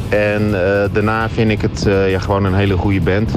En 0.09 0.51
daarna 0.92 1.29
vind 1.29 1.51
ik 1.51 1.61
het 1.61 1.87
ja, 2.09 2.18
gewoon 2.18 2.44
een 2.44 2.55
hele 2.55 2.77
goede 2.77 3.01
band. 3.01 3.31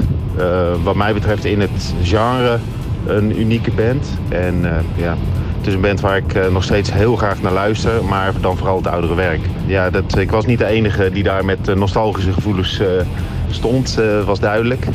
wat 0.82 0.94
mij 0.94 1.14
betreft 1.14 1.44
in 1.44 1.60
het 1.60 1.94
genre 2.02 2.58
een 3.06 3.40
unieke 3.40 3.70
band. 3.70 4.18
En 4.28 4.84
ja, 4.96 5.16
het 5.60 5.68
is 5.68 5.74
een 5.74 5.80
band 5.80 6.00
waar 6.00 6.16
ik 6.16 6.34
uh, 6.34 6.46
nog 6.46 6.64
steeds 6.64 6.92
heel 6.92 7.16
graag 7.16 7.42
naar 7.42 7.52
luister, 7.52 8.04
maar 8.04 8.32
dan 8.40 8.56
vooral 8.56 8.76
het 8.76 8.86
oudere 8.86 9.14
werk. 9.14 9.40
Ja, 9.66 9.90
dat, 9.90 10.18
ik 10.18 10.30
was 10.30 10.46
niet 10.46 10.58
de 10.58 10.66
enige 10.66 11.10
die 11.10 11.22
daar 11.22 11.44
met 11.44 11.68
uh, 11.68 11.74
nostalgische 11.74 12.32
gevoelens 12.32 12.82
stond, 13.50 13.98
was 14.24 14.40
duidelijk. 14.40 14.86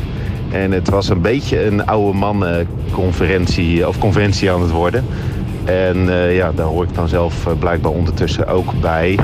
En 0.50 0.72
het 0.72 0.88
was 0.88 1.08
een 1.08 1.20
beetje 1.20 1.64
een 1.64 1.86
oude 1.86 2.18
mannenconferentie 2.18 3.88
of 3.88 3.98
conventie 3.98 4.50
aan 4.50 4.62
het 4.62 4.70
worden. 4.70 5.04
En 5.64 6.10
ja, 6.32 6.52
daar 6.52 6.66
hoor 6.66 6.84
ik 6.84 6.94
dan 6.94 7.08
zelf 7.08 7.46
blijkbaar 7.58 7.92
ondertussen 7.92 8.46
ook 8.46 8.80
bij. 8.80 9.18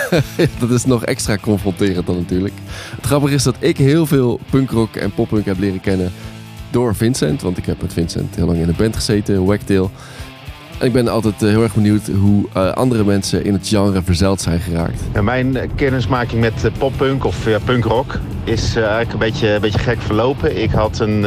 dat 0.58 0.70
is 0.70 0.84
nog 0.84 1.04
extra 1.04 1.36
confronterend 1.36 2.06
dan 2.06 2.16
natuurlijk. 2.16 2.54
Het 2.96 3.06
grappige 3.06 3.34
is 3.34 3.42
dat 3.42 3.56
ik 3.58 3.76
heel 3.76 4.06
veel 4.06 4.40
punkrock 4.50 4.96
en 4.96 5.10
poppunk 5.10 5.44
heb 5.44 5.58
leren 5.58 5.80
kennen 5.80 6.12
door 6.76 6.94
Vincent. 6.94 7.42
Want 7.42 7.58
ik 7.58 7.66
heb 7.66 7.82
met 7.82 7.92
Vincent 7.92 8.34
heel 8.34 8.46
lang 8.46 8.58
in 8.58 8.68
een 8.68 8.74
band 8.76 8.94
gezeten, 8.94 9.44
Wagtail. 9.44 9.90
Ik 10.80 10.92
ben 10.92 11.08
altijd 11.08 11.40
heel 11.40 11.62
erg 11.62 11.74
benieuwd 11.74 12.06
hoe 12.06 12.44
uh, 12.56 12.72
andere 12.72 13.04
mensen 13.04 13.44
in 13.44 13.52
het 13.52 13.68
genre 13.68 14.02
verzeild 14.02 14.40
zijn 14.40 14.60
geraakt. 14.60 15.22
Mijn 15.22 15.56
kennismaking 15.74 16.40
met 16.40 16.64
uh, 16.64 16.70
poppunk 16.78 17.24
of 17.24 17.46
ja, 17.46 17.58
punkrock 17.64 18.18
is 18.44 18.76
uh, 18.76 18.82
eigenlijk 18.82 19.12
een 19.12 19.18
beetje, 19.18 19.48
een 19.48 19.60
beetje 19.60 19.78
gek 19.78 20.00
verlopen. 20.00 20.62
Ik 20.62 20.70
had 20.70 20.98
een, 20.98 21.24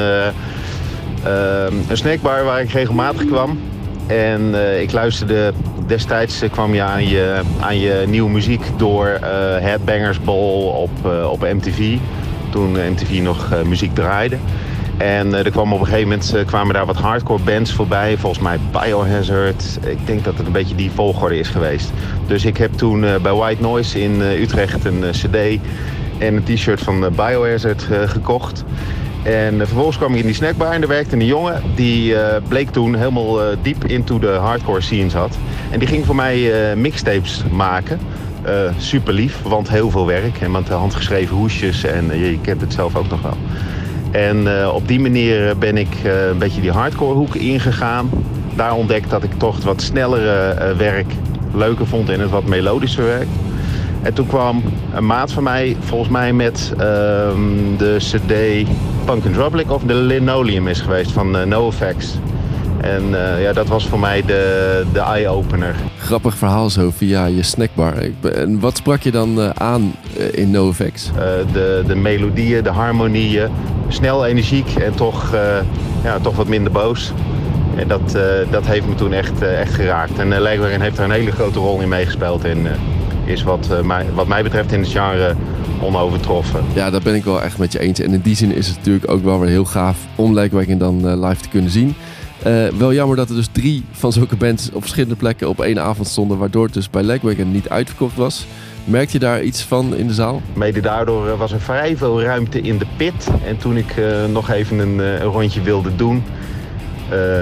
een 1.90 1.98
snackbar 1.98 2.44
waar 2.44 2.62
ik 2.62 2.72
regelmatig 2.72 3.26
kwam. 3.26 3.60
En 4.08 4.54
ik 4.82 4.92
luisterde 4.92 5.54
destijds 5.88 6.44
kwam 6.52 6.74
je 6.74 6.82
aan 6.82 7.08
je, 7.08 7.42
aan 7.60 7.80
je 7.80 8.04
nieuwe 8.08 8.30
muziek 8.30 8.62
door 8.78 9.08
Headbangers 9.60 10.20
Ball 10.20 10.64
op, 10.64 11.06
op 11.32 11.42
MTV. 11.42 11.98
Toen 12.50 12.72
MTV 12.72 13.22
nog 13.22 13.54
muziek 13.66 13.96
draaide. 13.96 14.38
En 15.00 15.28
uh, 15.28 15.46
er 15.46 15.52
kwam 15.52 15.74
op 15.74 15.80
een 15.80 15.86
gegeven 15.86 16.10
moment 16.10 16.36
uh, 16.36 16.46
kwamen 16.46 16.74
daar 16.74 16.86
wat 16.86 16.96
hardcore 16.96 17.44
bands 17.44 17.74
voorbij. 17.74 18.18
Volgens 18.18 18.44
mij 18.44 18.58
Biohazard. 18.72 19.80
Ik 19.86 20.08
denk 20.08 20.24
dat 20.24 20.38
het 20.38 20.46
een 20.46 20.52
beetje 20.52 20.76
die 20.76 20.92
volgorde 20.92 21.40
is 21.40 21.48
geweest. 21.48 21.92
Dus 22.28 22.46
ik 22.46 22.58
heb 22.58 22.74
toen 22.74 23.04
uh, 23.04 23.16
bij 23.16 23.34
White 23.34 23.62
Noise 23.62 24.02
in 24.02 24.22
Utrecht 24.22 24.86
een 24.86 25.04
cd 25.12 25.36
en 26.18 26.36
een 26.36 26.44
t-shirt 26.44 26.82
van 26.82 27.00
Biohazard 27.16 27.88
gekocht. 28.06 28.64
En 29.24 29.58
vervolgens 29.58 29.98
kwam 29.98 30.14
ik 30.14 30.20
in 30.20 30.26
die 30.26 30.36
snackbar 30.36 30.72
en 30.72 30.82
er 30.82 30.88
werkte 30.88 31.16
een 31.16 31.26
jongen 31.26 31.62
die 31.76 32.16
bleek 32.48 32.70
toen 32.70 32.96
helemaal 32.96 33.40
diep 33.62 33.86
into 33.86 34.20
de 34.20 34.28
hardcore 34.28 34.82
scene 34.82 35.10
zat. 35.10 35.38
En 35.72 35.80
die 35.80 35.88
ging 35.88 36.06
voor 36.06 36.16
mij 36.16 36.52
mixtapes 36.76 37.44
maken. 37.52 38.00
super 38.78 39.14
lief, 39.14 39.42
want 39.42 39.70
heel 39.70 39.90
veel 39.90 40.06
werk. 40.06 40.42
En 40.42 40.52
met 40.52 40.68
handgeschreven 40.68 41.36
hoesjes 41.36 41.84
en 41.84 42.20
je 42.20 42.40
kent 42.42 42.62
het 42.62 42.74
zelf 42.74 42.96
ook 42.96 43.10
nog 43.10 43.22
wel. 43.22 43.38
En 44.12 44.38
uh, 44.38 44.72
op 44.74 44.88
die 44.88 45.00
manier 45.00 45.58
ben 45.58 45.78
ik 45.78 45.96
uh, 46.06 46.28
een 46.28 46.38
beetje 46.38 46.62
die 46.62 46.72
hardcore 46.72 47.14
hoek 47.14 47.36
ingegaan. 47.36 48.10
Daar 48.56 48.74
ontdekt 48.74 49.10
dat 49.10 49.24
ik 49.24 49.32
toch 49.38 49.56
het 49.56 49.64
wat 49.64 49.82
snellere 49.82 50.56
uh, 50.56 50.78
werk 50.78 51.14
leuker 51.54 51.88
vond 51.88 52.10
en 52.10 52.20
het 52.20 52.30
wat 52.30 52.46
melodische 52.46 53.02
werk. 53.02 53.28
En 54.02 54.14
toen 54.14 54.28
kwam 54.28 54.64
een 54.94 55.06
maat 55.06 55.32
van 55.32 55.44
mij, 55.44 55.78
volgens 55.80 56.10
mij 56.10 56.34
met 56.34 56.74
de 57.78 57.96
cd 57.98 58.68
Punk 59.06 59.26
and 59.26 59.34
Drublic 59.34 59.72
of 59.72 59.82
de 59.82 59.94
Linoleum 59.94 60.68
is 60.68 60.82
geweest 60.82 61.12
van 61.12 61.48
NoFX. 61.50 62.18
En 62.82 63.04
uh, 63.10 63.42
ja, 63.42 63.54
dat 63.54 63.68
was 63.68 63.88
voor 63.88 64.00
mij 64.00 64.24
de, 64.26 64.86
de 64.94 65.00
eye-opener. 65.00 65.76
Grappig 65.98 66.36
verhaal 66.36 66.70
zo 66.70 66.92
via 66.96 67.26
je 67.26 67.44
snackbar. 67.44 67.94
En 68.34 68.60
wat 68.60 68.78
sprak 68.78 69.02
je 69.02 69.12
dan 69.12 69.40
uh, 69.40 69.50
aan 69.50 69.96
uh, 70.18 70.34
in 70.34 70.52
NoFX? 70.52 71.12
de, 71.54 71.84
de 71.88 71.96
melodieën, 71.96 72.64
de 72.64 72.70
harmonieën. 72.70 73.50
Snel, 73.90 74.26
energiek 74.26 74.76
en 74.76 74.96
toch, 74.96 75.32
ja, 76.04 76.20
toch 76.22 76.36
wat 76.36 76.48
minder 76.48 76.72
boos. 76.72 77.12
En 77.76 77.88
dat, 77.88 78.18
dat 78.50 78.66
heeft 78.66 78.88
me 78.88 78.96
toen 78.96 79.14
echt, 79.14 79.42
echt 79.42 79.74
geraakt. 79.74 80.20
En 80.20 80.42
Legwagon 80.42 80.82
heeft 80.82 80.96
daar 80.96 81.06
een 81.06 81.12
hele 81.12 81.32
grote 81.32 81.60
rol 81.60 81.80
in 81.82 81.88
meegespeeld. 81.88 82.44
En 82.44 82.68
is 83.26 83.44
wat, 83.44 83.70
mij, 83.84 84.06
wat 84.14 84.28
mij 84.28 84.44
betreft 84.44 84.72
in 84.72 84.80
het 84.80 84.90
genre 84.90 85.36
onovertroffen. 85.82 86.64
Ja, 86.74 86.90
dat 86.90 87.04
ben 87.04 87.16
ik 87.16 87.24
wel 87.24 87.42
echt 87.42 87.58
met 87.58 87.72
je 87.72 87.80
eens. 87.80 88.00
En 88.00 88.14
in 88.14 88.22
die 88.22 88.36
zin 88.36 88.52
is 88.56 88.68
het 88.68 88.78
natuurlijk 88.78 89.12
ook 89.12 89.24
wel 89.24 89.40
weer 89.40 89.50
heel 89.50 89.66
gaaf 89.66 89.98
om 90.16 90.34
Legwagon 90.34 90.78
dan 90.78 91.26
live 91.26 91.42
te 91.42 91.50
kunnen 91.50 91.72
zien. 91.72 91.96
Eh, 92.44 92.68
wel 92.78 92.94
jammer 92.94 93.16
dat 93.16 93.30
er 93.30 93.36
dus 93.36 93.50
drie 93.52 93.84
van 93.92 94.12
zulke 94.12 94.36
bands 94.36 94.70
op 94.72 94.82
verschillende 94.82 95.16
plekken 95.16 95.50
op 95.50 95.62
één 95.62 95.82
avond 95.82 96.08
stonden, 96.08 96.38
waardoor 96.38 96.64
het 96.64 96.74
dus 96.74 96.90
bij 96.90 97.04
Lagwagon 97.04 97.52
niet 97.52 97.70
uitverkocht 97.70 98.16
was. 98.16 98.46
Merk 98.90 99.10
je 99.10 99.20
daar 99.20 99.42
iets 99.42 99.62
van 99.62 99.96
in 99.96 100.08
de 100.08 100.14
zaal? 100.14 100.42
Mede 100.54 100.82
daardoor 100.82 101.28
eh, 101.28 101.38
was 101.38 101.52
er 101.52 101.62
vrij 101.62 101.98
veel 101.98 102.22
ruimte 102.22 102.62
in 102.62 102.78
de 102.78 102.86
pit. 102.98 103.28
En 103.46 103.58
toen 103.58 103.78
ik 103.78 103.98
eh, 103.98 104.26
nog 104.26 104.50
even 104.50 104.80
een, 104.80 105.00
eh, 105.00 105.14
een 105.14 105.22
rondje 105.22 105.62
wilde 105.62 105.96
doen, 105.96 106.24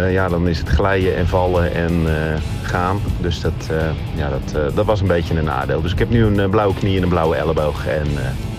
ja, 0.09 0.29
dan 0.29 0.47
is 0.47 0.57
het 0.57 0.67
glijden 0.67 1.15
en 1.15 1.27
vallen 1.27 1.73
en 1.73 1.91
gaan. 2.61 2.99
Dus 3.21 3.41
dat, 3.41 3.69
ja, 4.15 4.29
dat, 4.29 4.75
dat 4.75 4.85
was 4.85 5.01
een 5.01 5.07
beetje 5.07 5.37
een 5.37 5.43
nadeel. 5.43 5.81
Dus 5.81 5.91
ik 5.91 5.99
heb 5.99 6.09
nu 6.09 6.23
een 6.23 6.49
blauwe 6.49 6.73
knie 6.73 6.97
en 6.97 7.03
een 7.03 7.09
blauwe 7.09 7.35
elleboog 7.35 7.87
en 7.87 8.07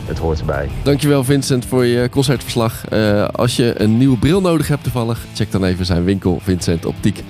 het 0.07 0.19
hoort 0.19 0.39
erbij. 0.39 0.69
Dankjewel 0.83 1.25
Vincent 1.25 1.65
voor 1.65 1.85
je 1.85 2.09
concertverslag. 2.09 2.91
Als 3.33 3.57
je 3.57 3.81
een 3.81 3.99
nieuwe 3.99 4.19
bril 4.19 4.41
nodig 4.41 4.69
hebt 4.69 4.83
toevallig, 4.83 5.19
check 5.35 5.53
dan 5.53 5.65
even 5.65 5.87
zijn 5.87 6.05
winkel 6.05 6.41
Vincent 6.43 6.87
Optiek. 6.87 7.23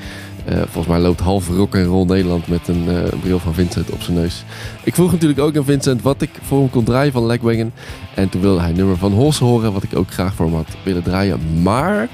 Eh, 0.49 0.57
volgens 0.57 0.87
mij 0.87 0.99
loopt 0.99 1.21
half 1.21 1.49
rock 1.49 1.75
en 1.75 1.85
roll 1.85 2.07
Nederland 2.07 2.47
met 2.47 2.69
een 2.69 2.89
eh, 2.89 3.21
bril 3.21 3.39
van 3.39 3.55
Vincent 3.55 3.91
op 3.91 4.03
zijn 4.03 4.17
neus. 4.17 4.45
Ik 4.83 4.95
vroeg 4.95 5.13
natuurlijk 5.13 5.41
ook 5.41 5.57
aan 5.57 5.65
Vincent 5.65 6.03
wat 6.03 6.23
ik 6.23 6.31
voor 6.43 6.59
hem 6.59 6.71
kon 6.71 6.85
draaien 6.85 7.13
van 7.13 7.23
Lagwagon. 7.23 7.73
En 8.15 8.29
toen 8.29 8.41
wilde 8.41 8.61
hij 8.61 8.71
een 8.71 8.77
nummer 8.77 8.97
van 8.97 9.13
Hols 9.13 9.39
horen, 9.39 9.73
wat 9.73 9.83
ik 9.83 9.97
ook 9.97 10.11
graag 10.11 10.35
voor 10.35 10.47
hem 10.47 10.55
had 10.55 10.77
willen 10.85 11.03
draaien. 11.03 11.63
Maar 11.63 12.09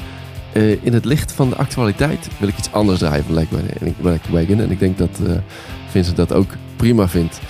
eh, 0.53 0.85
in 0.85 0.93
het 0.93 1.05
licht 1.05 1.33
van 1.33 1.49
de 1.49 1.57
actualiteit 1.57 2.29
wil 2.39 2.49
ik 2.49 2.59
iets 2.59 2.73
anders 2.73 2.99
draaien 2.99 3.25
van 3.25 3.35
Lagwagon. 3.35 4.59
En 4.61 4.71
ik, 4.71 4.79
denk 4.79 4.99
dat 4.99 5.21
Vincent 5.89 6.17
dat 6.17 6.33
ook 6.33 6.51
prima 6.77 7.09
vindt. 7.09 7.41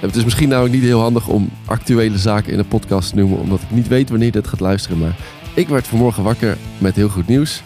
Het 0.00 0.16
is 0.16 0.24
misschien 0.24 0.48
nou 0.48 0.70
niet 0.70 0.82
heel 0.82 1.00
handig 1.00 1.28
om 1.28 1.50
actuele 1.64 2.18
zaken 2.18 2.52
in 2.52 2.58
een 2.58 2.68
podcast 2.68 3.08
te 3.08 3.16
noemen, 3.16 3.38
omdat 3.38 3.60
ik 3.60 3.70
niet 3.70 3.88
weet 3.88 4.08
wanneer 4.08 4.26
je 4.26 4.32
dit 4.32 4.46
gaat 4.46 4.60
luisteren. 4.60 4.98
Maar 4.98 5.16
ik 5.54 5.68
werd 5.68 5.86
vanmorgen 5.86 6.22
wakker 6.22 6.56
met 6.78 6.96
heel 6.96 7.08
goed 7.08 7.28
nieuws. 7.28 7.62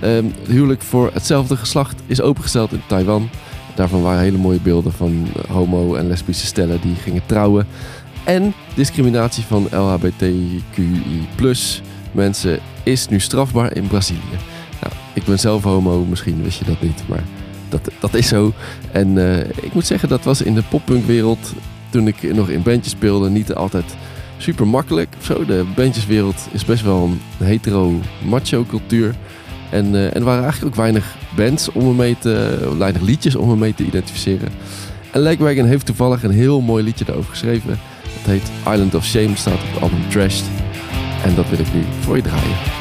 Het 0.00 0.24
huwelijk 0.46 0.82
voor 0.82 1.10
hetzelfde 1.12 1.56
geslacht 1.56 2.02
is 2.06 2.20
opengesteld 2.20 2.72
in 2.72 2.82
Taiwan. 2.86 3.28
Daarvan 3.74 4.02
waren 4.02 4.20
hele 4.20 4.38
mooie 4.38 4.60
beelden 4.60 4.92
van 4.92 5.26
eh, 5.36 5.50
homo- 5.50 5.94
en 5.94 6.08
lesbische 6.08 6.46
stellen 6.46 6.80
die 6.80 6.94
gingen 6.94 7.22
trouwen. 7.26 7.66
En 8.24 8.54
discriminatie 8.74 9.44
van 9.44 9.68
LHBTQI 9.70 11.26
mensen 12.12 12.58
is 12.82 13.08
nu 13.08 13.20
strafbaar 13.20 13.76
in 13.76 13.86
Brazilië. 13.86 14.38
Nou, 14.80 14.92
ik 15.12 15.24
ben 15.24 15.38
zelf 15.38 15.62
homo, 15.62 16.04
misschien 16.04 16.42
wist 16.42 16.58
je 16.58 16.64
dat 16.64 16.80
niet, 16.80 17.02
maar 17.08 17.22
dat, 17.68 17.90
dat 18.00 18.14
is 18.14 18.28
zo. 18.28 18.52
En 18.92 19.18
eh, 19.18 19.38
ik 19.38 19.74
moet 19.74 19.86
zeggen, 19.86 20.08
dat 20.08 20.24
was 20.24 20.42
in 20.42 20.54
de 20.54 20.62
poppunkwereld, 20.62 21.52
toen 21.90 22.06
ik 22.06 22.34
nog 22.34 22.48
in 22.48 22.62
bandjes 22.62 22.92
speelde, 22.92 23.30
niet 23.30 23.54
altijd 23.54 23.96
super 24.38 24.66
makkelijk. 24.66 25.08
Zo. 25.20 25.44
De 25.44 25.64
bandjeswereld 25.74 26.48
is 26.52 26.64
best 26.64 26.82
wel 26.82 27.04
een 27.38 27.46
hetero 27.46 28.00
macho 28.24 28.64
cultuur. 28.68 29.14
En, 29.70 29.94
eh, 29.94 30.04
en 30.04 30.14
er 30.14 30.24
waren 30.24 30.42
eigenlijk 30.42 30.74
ook 30.74 30.80
weinig 30.80 31.16
bands 31.36 31.72
om 31.72 31.84
me 31.84 31.94
mee 31.94 32.16
te, 32.18 32.58
weinig 32.78 33.02
liedjes 33.02 33.34
om 33.34 33.48
me 33.48 33.56
mee 33.56 33.74
te 33.74 33.84
identificeren. 33.84 34.48
En 35.10 35.20
Lagwagon 35.20 35.64
heeft 35.64 35.86
toevallig 35.86 36.22
een 36.22 36.30
heel 36.30 36.60
mooi 36.60 36.84
liedje 36.84 37.04
daarover 37.04 37.30
geschreven. 37.30 37.78
Het 38.02 38.26
heet 38.26 38.50
Island 38.72 38.94
of 38.94 39.04
Shame, 39.04 39.36
staat 39.36 39.54
op 39.54 39.72
het 39.72 39.82
album 39.82 40.08
Trashed. 40.08 40.44
En 41.24 41.34
dat 41.34 41.48
wil 41.48 41.58
ik 41.58 41.74
nu 41.74 41.82
voor 42.00 42.16
je 42.16 42.22
draaien. 42.22 42.77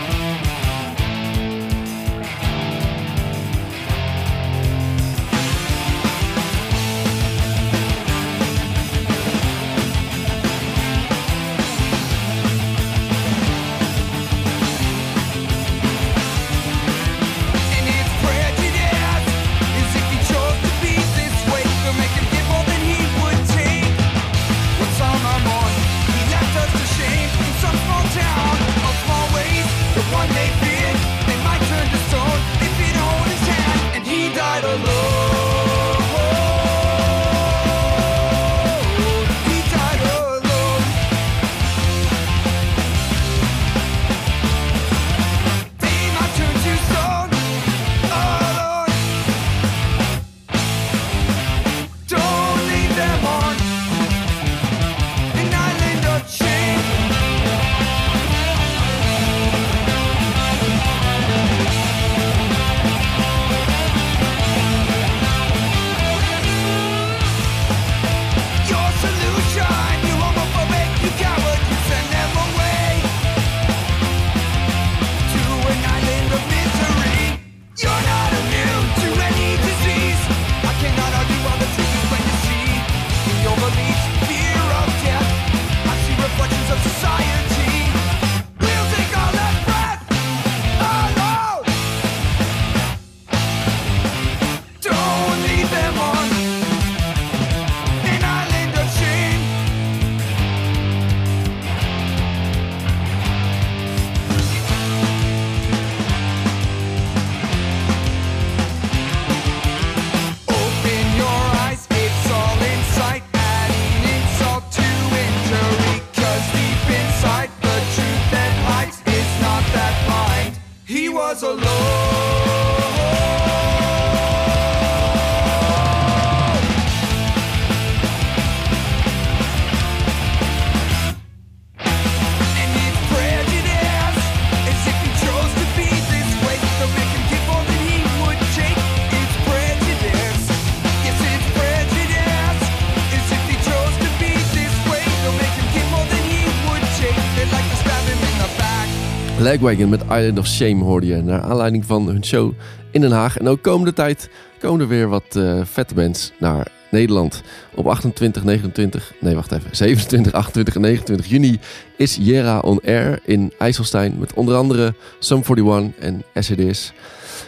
Lagwagon 149.62 149.90
met 149.90 150.02
Island 150.02 150.40
of 150.40 150.48
Shame 150.48 150.84
hoorde 150.84 151.08
je 151.08 151.16
naar 151.16 151.42
aanleiding 151.42 151.86
van 151.86 152.08
hun 152.08 152.26
show 152.26 152.54
in 152.92 153.02
Den 153.02 153.12
Haag. 153.12 153.38
En 153.38 153.48
ook 153.48 153.62
komende 153.62 153.94
tijd 153.94 154.30
komen 154.60 154.82
er 154.82 154.88
weer 154.88 155.08
wat 155.08 155.36
eh, 155.36 155.62
vette 155.64 155.94
bands 155.94 156.32
naar 156.40 156.68
Nederland. 156.92 157.42
Op 157.76 157.88
28, 157.88 158.44
29, 158.44 159.14
nee 159.20 159.36
wacht 159.36 159.52
even, 159.52 159.76
27, 159.76 160.34
28 160.34 160.76
en 160.76 160.82
29 160.82 161.28
juni 161.28 161.60
is 161.96 162.18
Jera 162.22 162.60
On 162.60 162.80
Air 162.86 163.20
in 163.26 163.54
IJsselstein 163.58 164.16
met 164.20 164.34
onder 164.34 164.56
andere 164.56 164.94
Sum 165.20 165.42
41 165.48 166.00
en 166.00 166.24
SED's. 166.34 166.94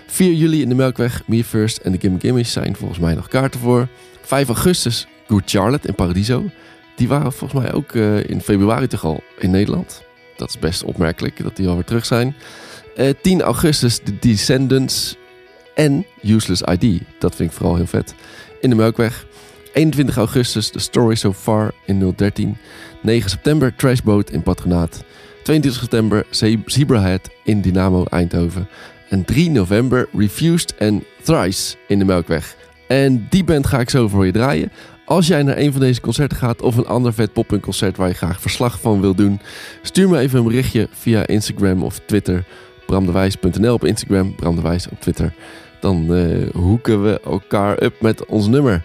4 0.08 0.34
juli 0.34 0.62
in 0.62 0.69
de 0.69 0.76
Melkweg, 0.76 1.24
Me 1.28 1.43
First 1.43 1.78
en 1.78 1.91
de 1.91 2.00
Gimme 2.00 2.19
Gimmies 2.19 2.52
zijn 2.52 2.76
volgens 2.76 3.00
mij 3.00 3.13
nog 3.13 3.28
kaarten 3.28 3.60
voor. 3.60 3.88
5 4.22 4.48
augustus 4.48 5.08
Good 5.28 5.43
Charlotte 5.45 5.88
in 5.88 5.95
Paradiso. 5.95 6.43
Die 6.95 7.08
waren 7.08 7.34
volgens 7.34 7.62
mij 7.62 7.74
ook 7.74 7.91
eh, 7.91 8.30
in 8.30 8.41
februari 8.41 8.88
toch 8.88 9.06
al 9.06 9.24
in 9.39 9.52
Nederland. 9.52 10.08
Dat 10.39 10.49
is 10.49 10.60
best 10.60 10.84
opmerkelijk 10.84 11.43
dat 11.43 11.56
die 11.56 11.67
alweer 11.67 11.84
terug 11.84 12.06
zijn. 12.06 12.36
Eh, 12.95 13.10
10 13.21 13.41
augustus 13.41 13.97
The 14.04 14.19
Descendants 14.19 15.15
en 15.75 16.06
Useless 16.23 16.62
ID. 16.62 17.02
Dat 17.19 17.36
vind 17.36 17.49
ik 17.52 17.56
vooral 17.58 17.75
heel 17.75 17.86
vet. 17.88 18.13
In 18.62 18.69
de 18.69 18.75
Melkweg. 18.75 19.25
21 19.73 20.17
augustus 20.17 20.69
The 20.69 20.80
Story 20.80 21.15
So 21.15 21.34
Far 21.34 21.71
in 21.86 22.13
013. 22.15 22.58
9 23.02 23.30
september 23.30 23.75
Trashboat 23.75 24.30
in 24.32 24.43
Patronaat. 24.43 25.04
22 25.43 25.82
september 25.82 26.25
Ze- 26.30 26.62
Zebrahead 26.65 27.30
in 27.43 27.62
Dynamo 27.62 28.04
Eindhoven. 28.06 28.67
En 29.10 29.25
3 29.25 29.49
november 29.49 30.08
Refused 30.17 30.75
en 30.78 31.04
Thrice 31.23 31.75
in 31.88 31.99
de 31.99 32.06
Melkweg. 32.06 32.56
En 32.88 33.28
die 33.30 33.43
band 33.43 33.67
ga 33.67 33.80
ik 33.80 33.89
zo 33.89 34.08
voor 34.08 34.25
je 34.25 34.32
draaien. 34.32 34.71
Als 35.10 35.28
jij 35.28 35.43
naar 35.43 35.58
een 35.58 35.72
van 35.72 35.82
deze 35.82 36.02
concerten 36.02 36.38
gaat 36.38 36.62
of 36.62 36.76
een 36.76 36.88
ander 36.88 37.13
vet 37.13 37.34
poppunk 37.34 37.62
concert 37.62 37.98
waar 37.98 38.08
je 38.08 38.13
graag 38.13 38.41
verslag 38.41 38.80
van 38.80 39.02
wil 39.02 39.15
doen, 39.15 39.39
stuur 39.82 40.10
me 40.10 40.17
even 40.19 40.39
een 40.39 40.45
berichtje 40.45 40.88
via 40.91 41.28
Instagram 41.28 41.84
of 41.84 42.00
Twitter. 42.06 42.45
bramdewijs.nl 42.86 43.74
op 43.74 43.86
Instagram, 43.86 44.36
Bram 44.36 44.56
de 44.56 44.62
Wijs 44.62 44.89
op 44.89 45.02
Twitter. 45.02 45.34
Dan 45.80 46.15
eh, 46.15 46.50
hoeken 46.54 47.04
we 47.04 47.19
elkaar 47.19 47.84
up 47.84 48.02
met 48.02 48.26
ons 48.26 48.48
nummer. 48.48 48.84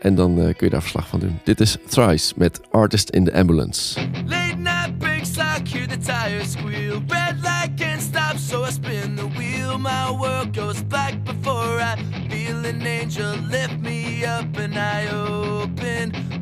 En 0.00 0.14
dan 0.14 0.38
eh, 0.38 0.44
kun 0.44 0.66
je 0.66 0.70
daar 0.70 0.80
verslag 0.80 1.08
van 1.08 1.20
doen. 1.20 1.40
Dit 1.44 1.60
is 1.60 1.76
Thrice 1.86 2.32
met 2.36 2.60
Artist 2.70 3.10
in 3.10 3.24
the 3.24 3.34
Ambulance. 3.34 4.00
Late 4.26 4.56
night 4.56 4.98
breaks, 4.98 5.36
I 5.36 5.68
hear 5.70 5.88
the 5.88 5.98
tires 5.98 6.50
squeal. 6.50 7.02
Red 7.06 7.36
light 7.42 7.70
can't 7.76 8.02
stop, 8.02 8.36
so 8.36 8.64
I 8.64 8.70
spin 8.70 9.14
the 9.16 9.28
wheel. 9.36 9.78
My 9.78 10.10
world 10.18 10.56
goes 10.56 10.82
black 10.88 11.14
before 11.24 11.80
I 11.80 11.96
feel 12.28 12.64
an 12.64 12.82
angel 12.82 13.34
lift 13.50 13.78
me 13.80 14.24
up, 14.24 14.56
and 14.56 14.74
I 14.74 15.08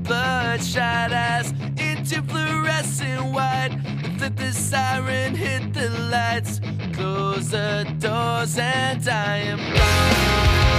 bloodshot 0.05 1.13
eyes 1.13 1.51
into 1.79 2.23
fluorescent 2.23 3.25
white. 3.33 3.77
Flip 4.19 4.37
the 4.37 4.53
siren, 4.53 5.35
hit 5.35 5.73
the 5.73 5.89
lights, 6.11 6.61
close 6.93 7.51
the 7.51 7.85
doors, 7.99 8.59
and 8.59 9.09
I 9.09 9.39
am 9.39 9.59
gone. 9.75 10.74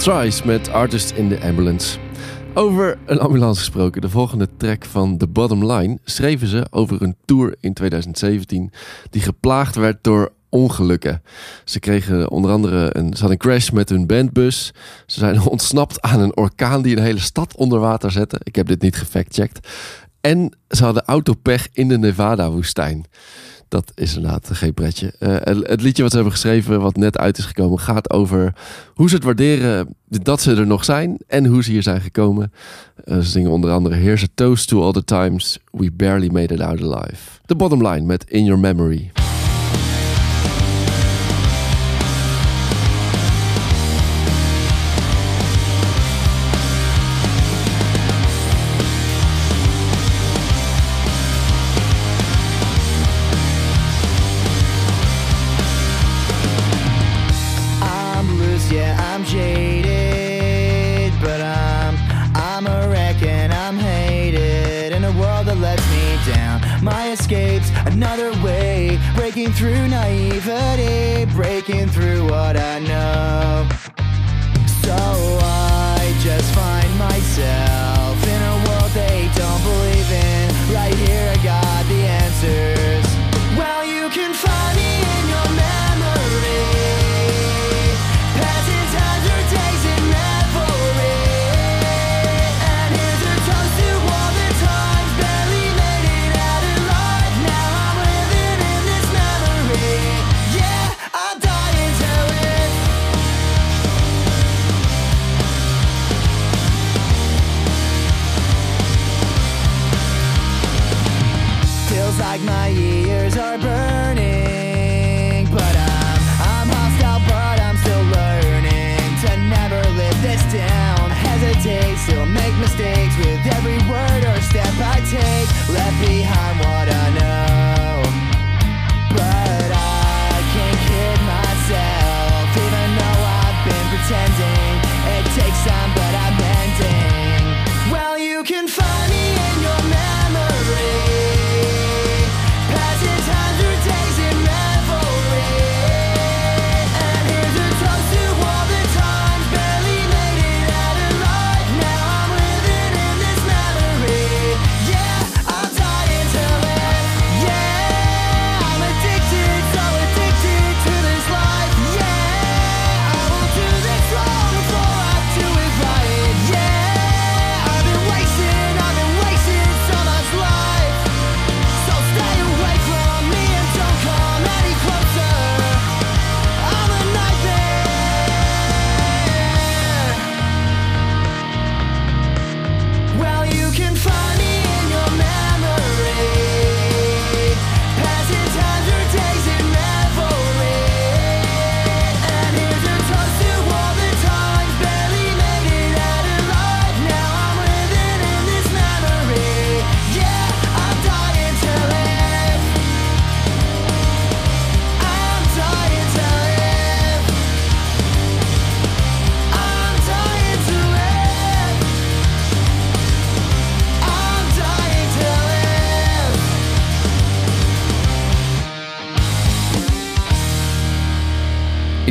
Thrice 0.00 0.46
met 0.46 0.70
Artist 0.70 1.10
in 1.10 1.28
the 1.28 1.40
Ambulance. 1.40 1.98
Over 2.54 2.98
een 3.06 3.18
ambulance 3.18 3.60
gesproken, 3.60 4.00
de 4.00 4.08
volgende 4.08 4.48
track 4.56 4.84
van 4.84 5.16
The 5.16 5.26
Bottom 5.26 5.72
Line 5.72 5.98
schreven 6.04 6.46
ze 6.46 6.66
over 6.70 7.02
een 7.02 7.16
tour 7.24 7.56
in 7.60 7.72
2017 7.72 8.72
die 9.10 9.22
geplaagd 9.22 9.74
werd 9.74 10.04
door 10.04 10.32
ongelukken. 10.48 11.22
Ze 11.64 11.78
kregen 11.78 12.30
onder 12.30 12.50
andere 12.50 12.96
een, 12.96 13.14
ze 13.16 13.36
crash 13.36 13.70
met 13.70 13.88
hun 13.88 14.06
bandbus. 14.06 14.72
Ze 15.06 15.18
zijn 15.18 15.40
ontsnapt 15.54 16.00
aan 16.00 16.20
een 16.20 16.36
orkaan 16.36 16.82
die 16.82 16.96
een 16.96 17.02
hele 17.02 17.18
stad 17.18 17.56
onder 17.56 17.78
water 17.78 18.10
zette. 18.10 18.40
Ik 18.42 18.56
heb 18.56 18.66
dit 18.66 18.82
niet 18.82 18.96
gefactcheckt. 18.96 19.68
En 20.20 20.56
ze 20.68 20.84
hadden 20.84 21.04
autopech 21.04 21.68
in 21.72 21.88
de 21.88 21.98
Nevada-woestijn. 21.98 23.06
Dat 23.70 23.92
is 23.94 24.14
inderdaad 24.16 24.48
geen 24.52 24.74
pretje. 24.74 25.12
Eh, 25.18 25.36
het- 25.40 25.82
liedje 25.82 26.02
wat 26.02 26.10
ze 26.10 26.16
hebben 26.16 26.34
geschreven, 26.34 26.80
wat 26.80 26.96
net 26.96 27.18
uit 27.18 27.38
is 27.38 27.44
gekomen, 27.44 27.78
gaat 27.78 28.10
over 28.10 28.54
hoe 28.94 29.08
ze 29.08 29.14
het 29.14 29.24
waarderen 29.24 29.94
dat 30.08 30.40
ze 30.40 30.54
er 30.54 30.66
nog 30.66 30.84
zijn 30.84 31.18
en 31.26 31.46
hoe 31.46 31.62
ze 31.64 31.70
hier 31.70 31.82
zijn 31.82 32.00
gekomen. 32.00 32.52
Eh, 33.04 33.16
ze 33.16 33.22
zingen 33.22 33.50
onder 33.50 33.70
andere 33.70 33.94
Here's 33.94 34.22
a 34.22 34.26
toast 34.34 34.68
to 34.68 34.82
all 34.82 34.92
the 34.92 35.04
times 35.04 35.58
we 35.70 35.90
barely 35.92 36.28
made 36.32 36.54
it 36.54 36.60
out 36.60 36.82
alive. 36.82 37.16
The 37.46 37.54
bottom 37.54 37.86
line 37.86 38.06
met 38.06 38.24
In 38.30 38.44
Your 38.44 38.60
Memory. 38.60 39.10
Through 69.46 69.88
naivety, 69.88 71.24
breaking 71.32 71.88
through 71.88 72.24
what 72.28 72.56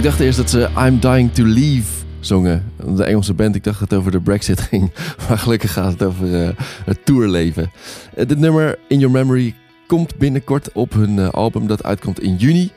dacht 0.09 0.21
eerst 0.21 0.37
dat 0.37 0.49
ze 0.49 0.69
I'm 0.77 0.99
Dying 0.99 1.33
to 1.33 1.43
Leave 1.43 1.87
zongen. 2.19 2.71
De 2.95 3.03
Engelse 3.03 3.33
band, 3.33 3.55
ik 3.55 3.63
dacht 3.63 3.79
dat 3.79 3.89
het 3.89 3.99
over 3.99 4.11
de 4.11 4.21
Brexit 4.21 4.61
ging. 4.69 4.91
Maar 5.27 5.37
gelukkig 5.37 5.73
gaat 5.73 5.91
het 5.91 6.03
over 6.03 6.43
eh, 6.43 6.49
het 6.85 7.05
tourleven. 7.05 7.71
Eh, 8.15 8.27
dit 8.27 8.37
nummer 8.37 8.77
In 8.87 8.99
Your 8.99 9.13
Memory 9.13 9.55
komt 9.87 10.17
binnenkort 10.17 10.71
op 10.71 10.93
hun 10.93 11.19
eh, 11.19 11.29
album 11.29 11.67
dat 11.67 11.83
uitkomt 11.83 12.21
in 12.21 12.35
juni. 12.35 12.71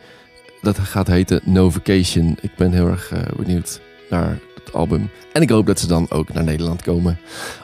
Dat 0.63 0.79
gaat 0.79 1.07
heten 1.07 1.41
No 1.45 1.71
Vacation. 1.71 2.37
Ik 2.41 2.57
ben 2.57 2.73
heel 2.73 2.87
erg 2.87 3.13
benieuwd 3.37 3.81
naar 4.11 4.39
het 4.65 4.73
album. 4.73 5.11
En 5.33 5.43
ik 5.43 5.51
hoop 5.51 5.67
dat 5.67 5.81
ze 5.81 5.87
dan 5.87 6.11
ook 6.11 6.33
naar 6.33 6.45
Nederland 6.45 6.83
komen. 6.83 7.19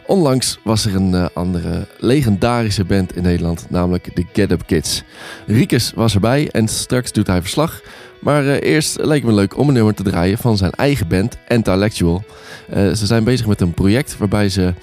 Onlangs 0.07 0.59
was 0.64 0.85
er 0.85 0.95
een 0.95 1.33
andere 1.33 1.87
legendarische 1.99 2.85
band 2.85 3.16
in 3.16 3.23
Nederland, 3.23 3.66
namelijk 3.71 4.16
de 4.16 4.25
Get 4.33 4.51
Up 4.51 4.66
Kids. 4.66 5.03
Riekes 5.47 5.93
was 5.95 6.14
erbij 6.14 6.51
en 6.51 6.69
straks 6.69 7.12
doet 7.12 7.27
hij 7.27 7.41
verslag. 7.41 7.81
Maar 8.21 8.47
eh, 8.47 8.73
eerst 8.73 8.99
leek 9.05 9.25
me 9.25 9.33
leuk 9.33 9.57
om 9.57 9.69
een 9.69 9.75
nummer 9.75 9.95
te 9.95 10.03
draaien 10.03 10.39
van 10.39 10.57
zijn 10.57 10.73
eigen 10.73 11.09
band, 11.09 11.39
Intellectual. 11.49 12.25
Eh, 12.69 12.93
ze 12.93 13.07
zijn 13.07 13.25
bezig 13.25 13.47
met 13.47 13.61
een 13.61 13.75
project 13.75 14.19
waarbij 14.19 14.49
ze, 14.49 14.75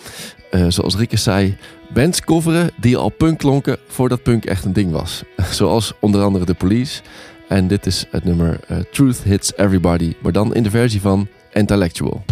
eh, 0.51 0.65
zoals 0.67 0.95
Riekes 0.95 1.23
zei, 1.23 1.57
bands 1.93 2.21
coveren 2.21 2.71
die 2.77 2.97
al 2.97 3.09
punk 3.09 3.37
klonken 3.39 3.77
voordat 3.87 4.23
punk 4.23 4.45
echt 4.45 4.65
een 4.65 4.73
ding 4.73 4.91
was. 4.91 5.23
Zoals 5.51 5.93
onder 5.99 6.21
andere 6.21 6.45
The 6.45 6.53
Police. 6.53 7.01
En 7.47 7.67
dit 7.67 7.85
is 7.85 8.05
het 8.09 8.23
nummer 8.23 8.59
Truth 8.91 9.23
Hits 9.23 9.57
Everybody, 9.57 10.15
maar 10.21 10.31
dan 10.31 10.55
in 10.55 10.63
de 10.63 10.69
versie 10.69 11.01
van 11.01 11.27
Intellectual. 11.53 12.23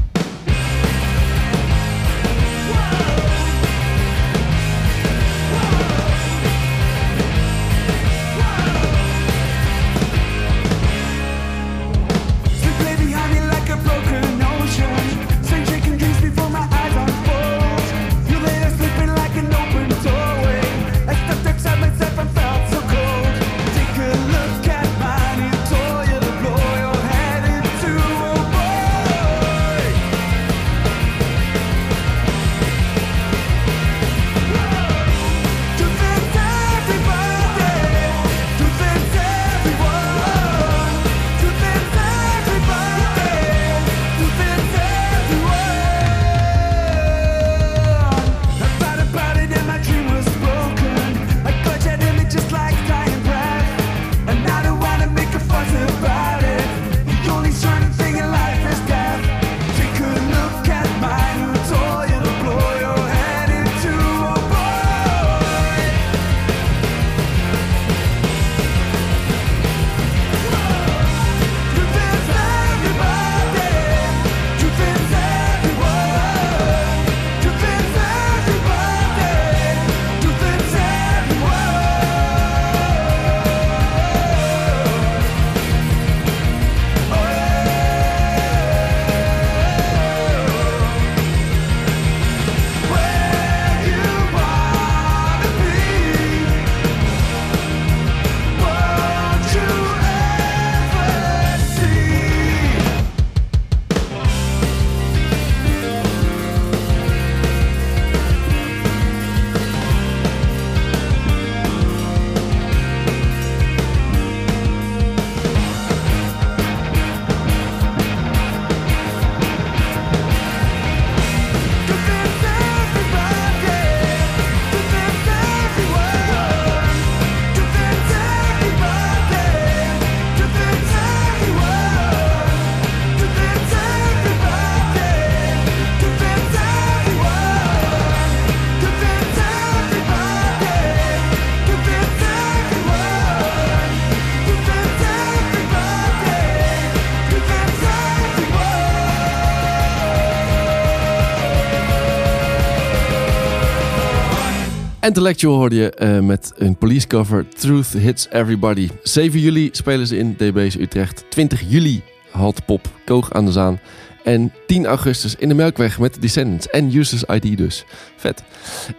Intellectual 155.04 155.56
hoorde 155.56 155.76
je 155.76 155.90
eh, 155.90 156.20
met 156.20 156.54
een 156.56 156.76
police 156.76 157.08
cover 157.08 157.48
Truth 157.48 157.88
Hits 157.88 158.28
Everybody. 158.30 158.90
7 159.02 159.40
juli 159.40 159.70
spelen 159.72 160.08
ze 160.08 160.18
in 160.18 160.34
DB's 160.38 160.76
Utrecht. 160.76 161.26
20 161.30 161.62
juli 161.68 162.02
Halt 162.32 162.66
Pop, 162.66 162.88
Koog 163.06 163.34
aan 163.34 163.46
de 163.46 163.52
Zaan. 163.52 163.80
En 164.24 164.54
10 164.68 164.86
augustus 164.86 165.36
in 165.36 165.48
de 165.48 165.54
Melkweg 165.54 166.00
met 166.00 166.22
Descendants 166.22 166.68
en 166.68 166.96
Users 166.96 167.24
ID 167.24 167.58
dus. 167.58 167.86
Vet. 168.16 168.44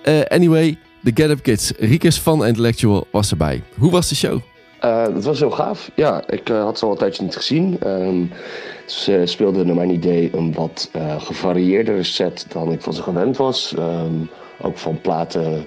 Eh, 0.02 0.20
anyway, 0.28 0.78
de 1.00 1.10
Get 1.14 1.30
Up 1.30 1.42
Kids. 1.42 1.72
Riekes 1.78 2.20
van 2.20 2.46
Intellectual 2.46 3.06
was 3.10 3.30
erbij. 3.30 3.62
Hoe 3.78 3.90
was 3.90 4.08
de 4.08 4.14
show? 4.14 4.40
Eh, 4.80 5.04
dat 5.04 5.24
was 5.24 5.38
heel 5.38 5.50
gaaf. 5.50 5.90
Ja, 5.94 6.22
ik 6.28 6.48
had 6.48 6.78
ze 6.78 6.84
al 6.84 6.90
een 6.90 6.98
tijdje 6.98 7.22
niet 7.22 7.36
gezien. 7.36 7.76
Ehm, 7.80 8.24
ze 8.86 9.22
speelden 9.24 9.66
naar 9.66 9.76
mijn 9.76 9.90
idee 9.90 10.30
een 10.36 10.52
wat 10.52 10.90
gevarieerdere 11.18 12.02
set 12.02 12.46
dan 12.48 12.72
ik 12.72 12.80
van 12.82 12.92
ze 12.92 13.02
gewend 13.02 13.36
was. 13.36 13.74
Ehm, 13.78 14.14
ook 14.60 14.78
van 14.78 15.00
platen 15.00 15.66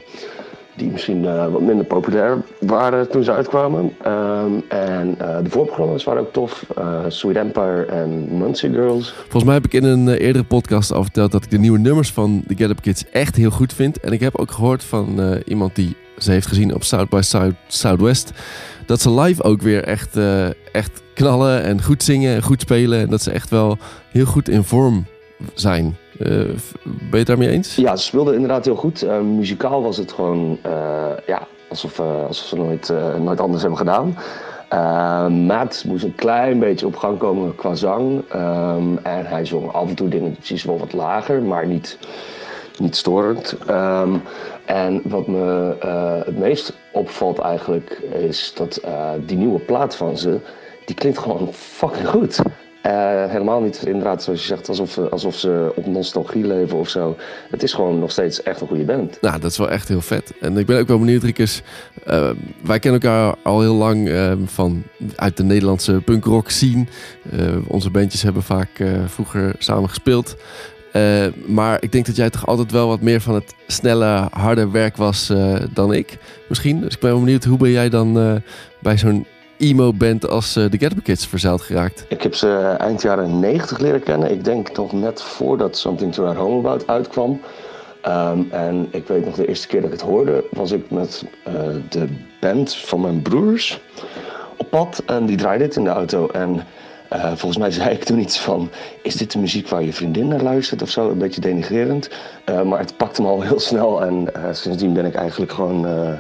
die 0.78 0.92
misschien 0.92 1.26
eh, 1.26 1.52
wat 1.52 1.62
minder 1.62 1.86
populair 1.86 2.44
waren 2.60 3.10
toen 3.10 3.24
ze 3.24 3.32
uitkwamen. 3.32 3.94
Ehm, 4.02 4.52
en 4.68 5.16
eh, 5.20 5.44
de 5.44 5.50
voorprogramma's 5.50 6.04
waren 6.04 6.22
ook 6.22 6.34
tof. 6.34 6.66
Eh, 6.76 7.04
Sweet 7.08 7.36
Empire 7.36 7.86
en 7.86 8.38
Muncie 8.38 8.70
Girls. 8.70 9.14
Volgens 9.14 9.44
mij 9.44 9.54
heb 9.54 9.66
ik 9.66 9.74
in 9.74 9.84
een 9.84 10.10
eerdere 10.10 10.44
podcast 10.44 10.92
al 10.92 11.04
verteld 11.04 11.32
dat 11.32 11.44
ik 11.44 11.52
de 11.52 11.58
nieuwe 11.58 11.80
nummers 11.80 12.12
van 12.12 12.44
de 12.48 12.56
Get 12.56 12.70
Up 12.70 12.82
Kids 12.82 13.04
echt 13.12 13.36
heel 13.36 13.50
goed 13.50 13.74
vind. 13.74 14.00
En 14.00 14.12
ik 14.12 14.20
heb 14.20 14.38
ook 14.38 14.52
gehoord 14.52 14.84
van 14.84 15.40
iemand 15.46 15.76
die 15.76 15.96
ze 16.18 16.32
heeft 16.32 16.48
gezien 16.48 16.74
op 16.74 16.84
South 16.84 17.10
by 17.10 17.22
South, 17.22 17.54
Southwest. 17.68 18.32
Dat 18.86 19.02
ze 19.02 19.12
live 19.12 19.44
ook 19.44 19.62
weer 19.62 19.84
echt, 19.84 20.18
echt 20.72 21.02
knallen 21.14 21.64
en 21.64 21.84
goed 21.84 22.04
zingen 22.04 22.36
en 22.36 22.44
goed 22.44 22.62
spelen. 22.62 23.00
En 23.00 23.10
dat 23.10 23.22
ze 23.22 23.32
echt 23.32 23.50
wel 23.50 23.78
heel 24.12 24.26
goed 24.26 24.50
in 24.50 24.64
vorm 24.64 25.06
zijn. 25.54 25.96
Eh, 26.20 26.28
ben 26.84 27.10
je 27.12 27.18
het 27.18 27.28
daarmee 27.28 27.50
eens? 27.50 27.76
Ja, 27.76 27.96
ze 27.96 28.04
speelden 28.04 28.34
inderdaad 28.34 28.66
heel 28.66 28.76
goed. 28.76 29.02
Eh, 29.02 29.20
muzikaal 29.20 29.84
was 29.84 29.98
het 29.98 30.12
gewoon 30.12 30.58
eh, 30.62 31.10
ja, 31.26 31.48
alsof, 31.70 32.00
alsof 32.00 32.46
ze 32.46 32.56
nooit, 32.56 32.94
nooit 33.20 33.40
anders 33.40 33.62
hebben 33.62 33.80
gedaan. 33.80 34.18
Maat 35.46 35.84
moest 35.88 36.04
een 36.04 36.16
klein 36.16 36.60
beetje 36.60 36.86
op 36.86 36.96
gang 36.96 37.18
komen 37.18 37.56
qua 37.56 37.76
zang. 37.76 38.24
En 39.04 39.26
hij 39.26 39.46
zong 39.46 39.72
af 39.72 39.88
en 39.88 39.96
toe 39.96 40.08
dingen 40.10 40.38
wel 40.66 40.80
wat 40.80 40.94
lager, 40.94 41.42
maar 41.42 41.68
niet, 41.68 41.98
niet 42.80 42.96
storend. 42.96 43.58
En 44.66 45.02
wat 45.04 45.28
me 45.28 45.76
het 46.26 46.38
meest 46.38 46.78
opvalt 46.92 47.40
eigenlijk 47.40 48.02
is 48.20 48.54
dat 48.56 48.82
die 49.26 49.38
nieuwe 49.38 49.60
plaat 49.60 49.96
van 49.96 50.18
ze, 50.18 50.40
die 50.86 50.96
klinkt 50.96 51.18
gewoon 51.18 51.54
fucking 51.54 52.08
goed. 52.08 52.42
Eh, 52.88 53.30
helemaal 53.32 53.62
niet 53.62 53.84
inderdaad 53.86 54.24
zoals 54.24 54.42
je 54.42 54.48
zegt, 54.48 54.70
alsof, 54.70 54.98
alsof 54.98 55.36
ze 55.36 55.72
op 55.76 55.86
nostalgie 55.86 56.48
leven 56.48 56.78
of 56.78 56.90
zo. 56.90 57.16
Het 57.50 57.64
is 57.64 57.74
gewoon 57.74 58.00
nog 58.00 58.12
steeds 58.12 58.44
echt 58.44 58.62
een 58.62 58.68
goede 58.68 58.84
band. 58.84 59.18
Nou, 59.22 59.40
dat 59.40 59.52
is 59.52 59.58
wel 59.58 59.70
echt 59.70 59.88
heel 59.88 60.02
vet. 60.02 60.34
En 60.42 60.58
ik 60.58 60.66
ben 60.66 60.80
ook 60.80 60.88
wel 60.88 61.00
benieuwd, 61.00 61.24
Riekes. 61.24 61.62
eh, 62.06 62.30
wij 62.64 62.80
kennen 62.80 63.02
elkaar 63.02 63.36
al 63.44 63.62
heel 63.62 63.74
lang 63.76 64.10
eh, 64.10 64.32
van, 64.46 64.84
uit 65.16 65.38
de 65.38 65.44
Nederlandse 65.44 66.02
punkrock 66.06 66.50
scene. 66.50 66.86
Eh, 67.32 67.40
onze 67.68 67.90
bandjes 67.90 68.22
hebben 68.22 68.44
vaak 68.44 68.70
eh, 68.80 68.88
vroeger 69.06 69.56
samen 69.58 69.90
gespeeld. 69.90 70.36
Eh, 70.92 71.26
maar 71.46 71.78
ik 71.82 71.92
denk 71.92 72.06
dat 72.06 72.16
jij 72.16 72.30
toch 72.30 72.48
altijd 72.48 72.72
wel 72.72 72.88
wat 72.88 73.02
meer 73.02 73.22
van 73.22 73.34
het 73.36 73.56
snelle, 73.68 74.28
harde 74.32 74.70
werk 74.70 74.98
was 74.98 75.30
eh, 75.30 75.56
dan 75.74 75.94
ik. 75.94 76.18
Misschien. 76.50 76.82
Dus 76.82 76.94
ik 76.94 77.00
ben 77.00 77.12
wel 77.12 77.20
benieuwd, 77.20 77.44
hoe 77.44 77.58
ben 77.58 77.72
jij 77.72 77.90
dan 77.90 78.20
eh, 78.20 78.34
bij 78.82 78.98
zo'n 78.98 79.26
emo-band 79.58 80.28
als 80.28 80.56
eh, 80.56 80.70
de 80.70 80.86
Up 80.86 81.04
Kids 81.04 81.28
verzeild 81.28 81.62
geraakt? 81.62 82.06
Ik 82.10 82.22
heb 82.22 82.36
ze 82.36 82.76
eind 82.78 83.02
jaren 83.02 83.40
90 83.40 83.80
leren 83.80 84.04
kennen. 84.04 84.32
Ik 84.32 84.44
denk 84.44 84.78
nog 84.78 84.92
net 84.92 85.22
voordat 85.22 85.78
Something 85.78 86.14
to 86.14 86.24
Write 86.24 86.40
Home 86.40 86.58
About 86.58 86.88
uitkwam. 86.88 87.42
Ehm, 88.02 88.42
en 88.50 88.88
ik 88.92 89.08
weet 89.08 89.26
nog 89.26 89.36
de 89.36 89.48
eerste 89.48 89.68
keer 89.68 89.82
dat 89.82 89.92
ik 89.94 90.00
het 90.00 90.10
hoorde, 90.10 90.44
was 90.52 90.72
ik 90.72 90.90
met 90.92 91.24
eh, 91.44 91.54
de 91.90 92.08
band 92.40 92.76
van 92.76 93.02
mijn 93.02 93.22
broers 93.22 93.80
op 94.58 94.70
pad. 94.70 95.04
En 95.06 95.26
die 95.26 95.38
draaide 95.38 95.64
dit 95.64 95.76
in 95.76 95.84
de 95.84 95.90
auto. 95.90 96.28
En 96.28 96.64
eh, 97.10 97.26
volgens 97.26 97.58
mij 97.58 97.72
zei 97.72 97.90
ik 97.90 98.04
toen 98.04 98.20
iets 98.20 98.40
van, 98.40 98.70
is 99.02 99.16
dit 99.16 99.32
de 99.32 99.40
muziek 99.40 99.68
waar 99.68 99.84
je 99.84 99.94
vriendin 99.94 100.28
naar 100.28 100.42
luistert 100.42 100.82
of 100.82 100.90
zo? 100.90 101.10
Een 101.10 101.18
beetje 101.18 101.42
denigrerend. 101.42 102.10
Eh, 102.46 102.62
maar 102.62 102.80
het 102.80 102.98
pakte 102.98 103.22
me 103.22 103.28
al 103.28 103.42
heel 103.42 103.60
snel. 103.60 104.02
En 104.02 104.34
eh, 104.34 104.44
sindsdien 104.52 104.94
ben 104.94 105.06
ik 105.06 105.16
eigenlijk 105.16 105.52
gewoon 105.52 105.88
eh, 105.88 106.14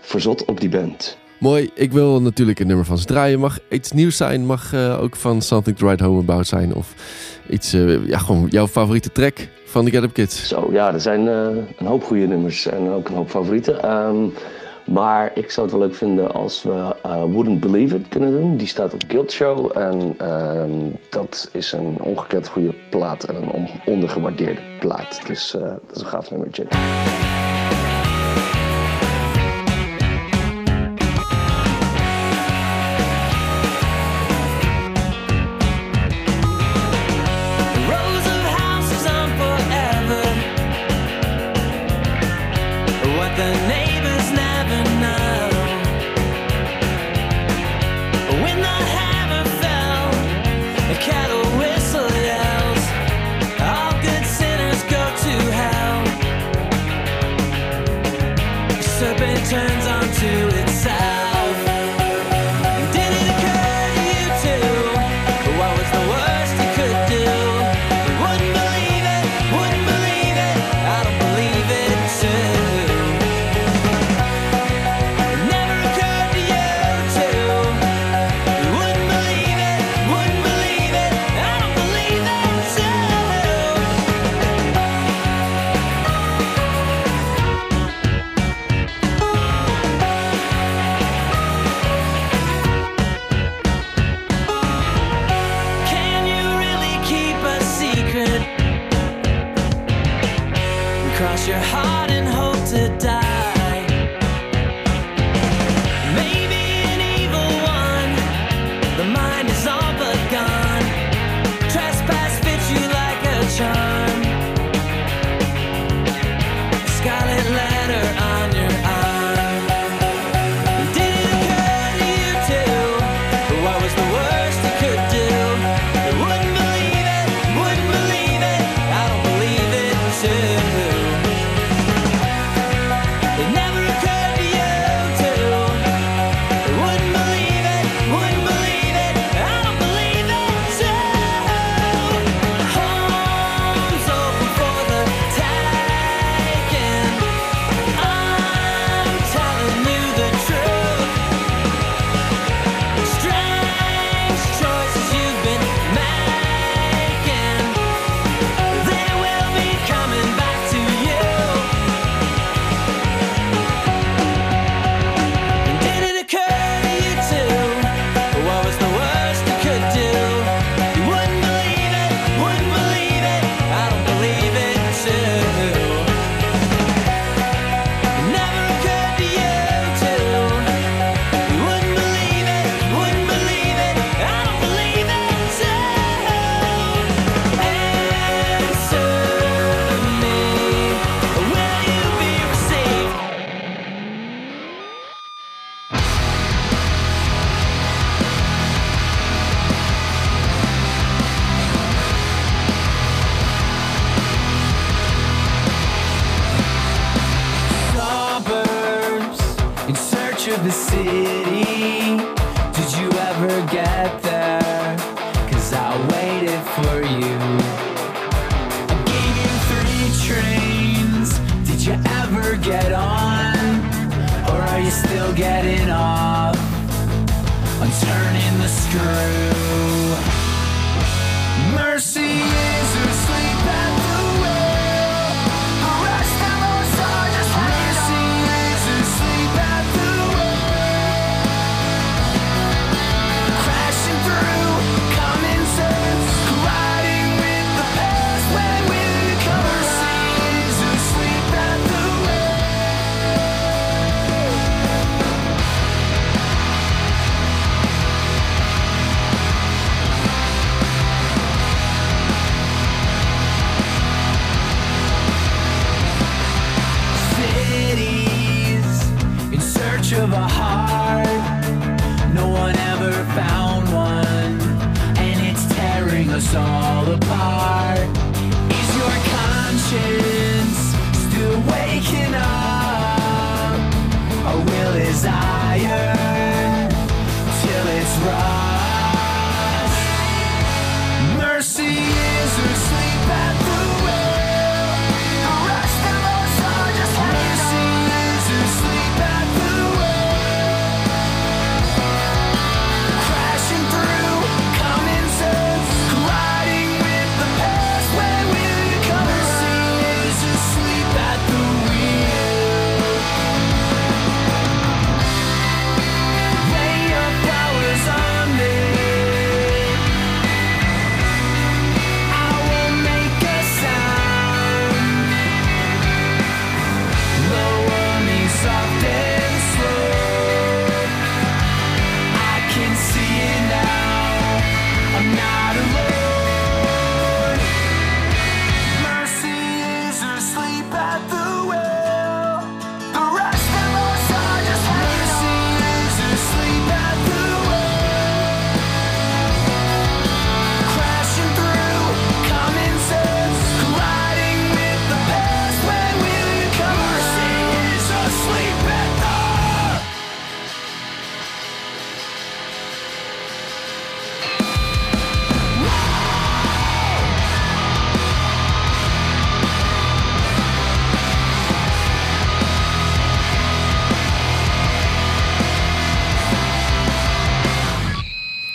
verzot 0.00 0.44
op 0.44 0.60
die 0.60 0.68
band. 0.68 1.18
Mooi, 1.38 1.70
ik 1.74 1.92
wil 1.92 2.22
natuurlijk 2.22 2.58
een 2.60 2.66
nummer 2.66 2.84
van 2.84 2.98
ze 2.98 3.04
draaien. 3.04 3.38
Mag 3.38 3.58
iets 3.68 3.92
nieuws 3.92 4.16
zijn, 4.16 4.46
mag 4.46 4.72
eh, 4.72 5.02
ook 5.02 5.16
van 5.16 5.42
Something 5.42 5.76
to 5.76 5.86
Write 5.86 6.04
Home 6.04 6.20
About 6.20 6.46
zijn. 6.46 6.74
Of 6.74 6.94
iets, 7.50 7.72
eh, 7.72 8.06
ja, 8.06 8.18
gewoon 8.18 8.46
jouw 8.50 8.66
favoriete 8.66 9.12
track 9.12 9.48
van 9.64 9.84
de 9.84 9.90
Get 9.90 10.02
Up 10.02 10.12
Kids. 10.12 10.48
Zo, 10.48 10.68
ja, 10.72 10.92
er 10.92 11.00
zijn 11.00 11.28
eh, 11.28 11.48
een 11.78 11.86
hoop 11.86 12.04
goede 12.04 12.26
nummers 12.26 12.66
en 12.66 12.90
ook 12.90 13.08
een 13.08 13.14
hoop 13.14 13.30
favorieten. 13.30 13.82
Ehm, 13.82 14.16
maar 14.86 15.30
ik 15.34 15.50
zou 15.50 15.66
het 15.66 15.76
wel 15.76 15.86
leuk 15.86 15.96
vinden 15.96 16.32
als 16.34 16.62
we 16.62 16.94
Wouldn't 17.02 17.60
Believe 17.60 17.96
It 17.96 18.08
kunnen 18.08 18.30
doen. 18.30 18.56
Die 18.56 18.66
staat 18.66 18.94
op 18.94 19.02
Guild 19.08 19.32
Show 19.32 19.78
en 19.78 20.14
ehm, 20.18 20.70
dat 21.10 21.48
is 21.52 21.72
een 21.72 21.96
ongekend 22.00 22.48
goede 22.48 22.74
plaat 22.90 23.24
en 23.24 23.34
een 23.34 23.50
on- 23.50 23.80
ondergewaardeerde 23.86 24.60
plaat. 24.80 25.20
Dus 25.26 25.50
dat 25.60 25.80
is 25.96 26.00
een 26.00 26.06
gaaf 26.08 26.30
nummertje. 26.30 26.66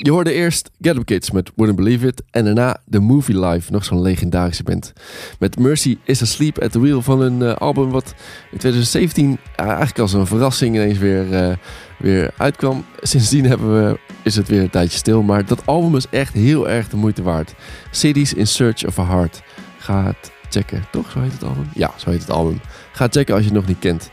Je 0.03 0.11
hoorde 0.11 0.33
eerst 0.33 0.69
Get 0.81 0.95
Up 0.97 1.05
Kids 1.05 1.31
met 1.31 1.51
Wouldn't 1.55 1.77
Believe 1.77 2.07
It. 2.07 2.23
En 2.29 2.45
daarna 2.45 2.77
The 2.89 2.99
Movie 2.99 3.39
Life, 3.39 3.71
nog 3.71 3.85
zo'n 3.85 4.01
legendarische 4.01 4.63
band. 4.63 4.93
Met 5.39 5.59
Mercy 5.59 5.97
is 6.03 6.21
Asleep 6.21 6.59
at 6.59 6.71
the 6.71 6.79
Wheel 6.79 7.01
van 7.01 7.21
een 7.21 7.41
eh, 7.41 7.55
album 7.55 7.89
wat 7.89 8.13
in 8.51 8.57
2017 8.57 9.37
eh, 9.55 9.65
eigenlijk 9.65 9.99
als 9.99 10.13
een 10.13 10.27
verrassing 10.27 10.75
ineens 10.75 10.97
weer, 10.97 11.33
eh, 11.33 11.55
weer 11.97 12.31
uitkwam. 12.37 12.85
Sindsdien 13.01 13.45
hebben 13.45 13.83
we, 13.83 13.99
is 14.23 14.35
het 14.35 14.47
weer 14.47 14.61
een 14.61 14.69
tijdje 14.69 14.97
stil. 14.97 15.21
Maar 15.21 15.45
dat 15.45 15.65
album 15.65 15.95
is 15.95 16.09
echt 16.09 16.33
heel 16.33 16.69
erg 16.69 16.89
de 16.89 16.97
moeite 16.97 17.23
waard. 17.23 17.53
Cities 17.91 18.33
in 18.33 18.47
Search 18.47 18.85
of 18.85 18.99
a 18.99 19.05
Heart. 19.05 19.41
Ga 19.77 20.03
het 20.03 20.31
checken, 20.49 20.85
toch? 20.91 21.11
Zo 21.11 21.21
heet 21.21 21.31
het 21.31 21.43
album? 21.43 21.69
Ja, 21.73 21.91
zo 21.95 22.09
heet 22.09 22.21
het 22.21 22.31
album. 22.31 22.61
Ga 22.91 23.07
checken 23.09 23.33
als 23.33 23.43
je 23.43 23.49
het 23.49 23.59
nog 23.59 23.67
niet 23.67 23.79
kent. 23.79 24.09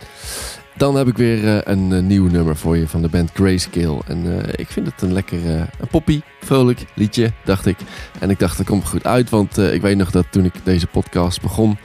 Dan 0.78 0.96
heb 0.96 1.08
ik 1.08 1.16
weer 1.16 1.46
eh, 1.46 1.74
een 1.74 1.92
eh, 1.92 2.02
nieuw 2.02 2.26
nummer 2.26 2.56
voor 2.56 2.76
je 2.76 2.88
van 2.88 3.02
de 3.02 3.08
band 3.08 3.30
Grayscale. 3.34 4.00
En 4.06 4.42
eh, 4.44 4.52
ik 4.56 4.68
vind 4.68 4.86
het 4.86 5.02
een 5.02 5.12
lekker, 5.12 5.46
een 5.46 5.88
poppy, 5.90 6.20
vrolijk 6.40 6.84
liedje, 6.94 7.32
dacht 7.44 7.66
ik. 7.66 7.76
En 8.18 8.30
ik 8.30 8.38
dacht, 8.38 8.56
dat 8.56 8.66
komt 8.66 8.88
goed 8.88 9.04
uit, 9.04 9.30
want 9.30 9.58
ik 9.58 9.82
weet 9.82 9.96
nog 9.96 10.10
dat 10.10 10.26
toen 10.30 10.44
ik 10.44 10.52
deze 10.62 10.86
podcast 10.86 11.42
begon... 11.42 11.78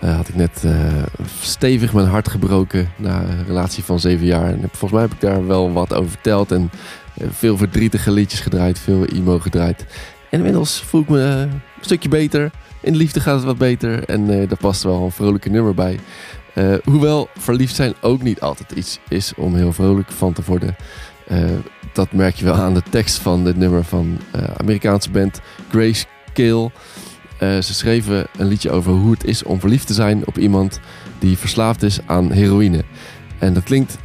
had 0.00 0.28
ik 0.28 0.34
net 0.34 0.64
stevig 1.40 1.92
mijn 1.92 2.06
hart 2.06 2.28
gebroken 2.28 2.90
na 2.96 3.22
een 3.22 3.44
relatie 3.46 3.84
van 3.84 4.00
zeven 4.00 4.26
jaar. 4.26 4.48
En 4.48 4.60
volgens 4.60 4.92
mij 4.92 5.00
heb 5.00 5.12
ik 5.12 5.20
daar 5.20 5.46
wel 5.46 5.72
wat 5.72 5.94
over 5.94 6.10
verteld. 6.10 6.52
En 6.52 6.70
veel 7.30 7.56
verdrietige 7.56 8.10
liedjes 8.10 8.40
gedraaid, 8.40 8.78
veel 8.78 9.04
emo 9.04 9.38
gedraaid. 9.38 9.86
En 10.30 10.38
inmiddels 10.38 10.82
voel 10.82 11.00
ik 11.00 11.08
me 11.08 11.20
een 11.20 11.60
stukje 11.80 12.08
beter. 12.08 12.50
In 12.80 12.92
de 12.92 12.98
liefde 12.98 13.20
gaat 13.20 13.34
het 13.34 13.44
wat 13.44 13.58
beter. 13.58 14.04
En 14.04 14.26
daar 14.26 14.58
past 14.60 14.82
wel 14.82 15.04
een 15.04 15.12
vrolijke 15.12 15.50
nummer 15.50 15.74
bij. 15.74 15.98
Eh, 16.58 16.74
hoewel 16.84 17.28
verliefd 17.36 17.74
zijn 17.74 17.94
ook 18.00 18.22
niet 18.22 18.40
altijd 18.40 18.72
iets 18.72 18.98
is 19.08 19.32
om 19.36 19.54
heel 19.54 19.72
vrolijk 19.72 20.10
van 20.10 20.32
te 20.32 20.42
worden. 20.46 20.76
Eh, 21.26 21.44
dat 21.92 22.12
merk 22.12 22.34
je 22.34 22.44
wel 22.44 22.54
aan 22.54 22.74
de 22.74 22.82
tekst 22.90 23.18
van 23.18 23.44
dit 23.44 23.56
nummer 23.56 23.84
van 23.84 24.18
eh 24.30 24.42
Amerikaanse 24.56 25.10
band 25.10 25.40
Grayscale. 25.70 26.70
Eh 27.38 27.58
ze 27.58 27.74
schreven 27.74 28.26
een 28.36 28.46
liedje 28.46 28.70
over 28.70 28.92
hoe 28.92 29.10
het 29.10 29.24
is 29.24 29.42
om 29.42 29.60
verliefd 29.60 29.86
te 29.86 29.94
zijn 29.94 30.26
op 30.26 30.38
iemand 30.38 30.80
die 31.18 31.38
verslaafd 31.38 31.82
is 31.82 31.98
aan 32.06 32.32
heroïne. 32.32 32.84
En 33.38 33.54
dat 33.54 33.62
klinkt 33.62 33.96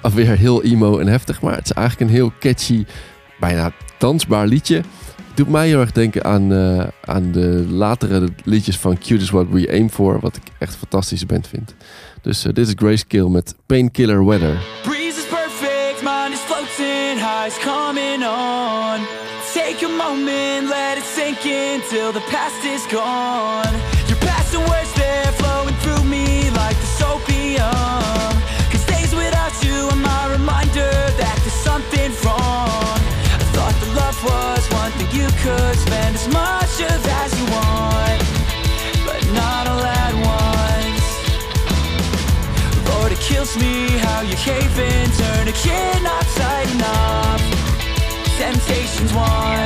alweer 0.00 0.36
heel 0.36 0.62
emo 0.62 0.98
en 0.98 1.06
heftig, 1.06 1.42
maar 1.42 1.54
het 1.54 1.64
is 1.64 1.72
eigenlijk 1.72 2.10
een 2.10 2.16
heel 2.16 2.32
catchy, 2.40 2.84
bijna 3.40 3.72
dansbaar 3.98 4.46
liedje. 4.46 4.82
Doet 5.40 5.48
mij 5.48 5.66
heel 5.66 5.80
erg 5.80 5.92
denken 5.92 6.24
aan, 6.24 6.52
eh, 6.52 6.86
aan 7.04 7.32
de 7.32 7.66
latere 7.68 8.28
liedjes 8.44 8.76
van 8.76 8.98
Cute 8.98 9.22
is 9.22 9.30
What 9.30 9.46
We 9.50 9.68
Aim 9.70 9.90
For, 9.90 10.20
wat 10.20 10.36
ik 10.36 10.42
echt 10.58 10.72
een 10.72 10.78
fantastische 10.78 11.26
band 11.26 11.48
vind. 11.48 11.74
Dus 12.22 12.44
eh, 12.44 12.52
dit 12.52 12.66
is 12.66 12.72
Grayscale 12.76 13.28
met 13.28 13.54
Painkiller 13.66 14.26
Weather. 14.26 14.58
Breeze 14.82 15.18
is 15.18 15.26
perfect, 15.26 16.02
mind 16.02 16.32
is 16.32 16.38
floating, 16.38 17.18
highs 17.18 17.58
coming 17.58 18.22
on. 18.24 19.06
Take 19.54 19.84
a 19.84 19.88
moment, 19.88 20.68
let 20.68 20.96
it 20.96 21.04
sink 21.16 21.38
in 21.44 21.80
till 21.88 22.12
the 22.12 22.24
past 22.30 22.64
is 22.64 22.86
gone. 22.98 23.79
Cave 44.40 44.78
in, 44.78 45.10
turn 45.10 45.48
a 45.48 45.52
kid 45.52 46.02
tight 46.34 46.70
enough. 46.74 47.42
Temptation's 48.38 49.12
one. 49.12 49.59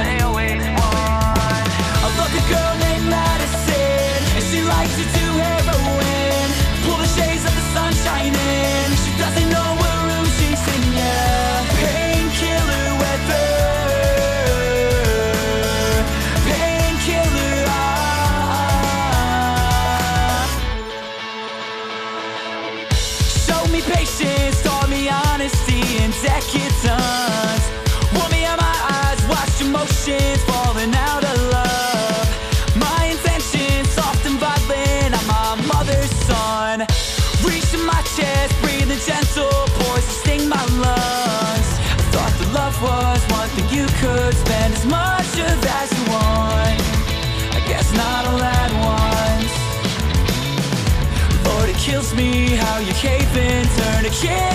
Yeah. 54.24 54.53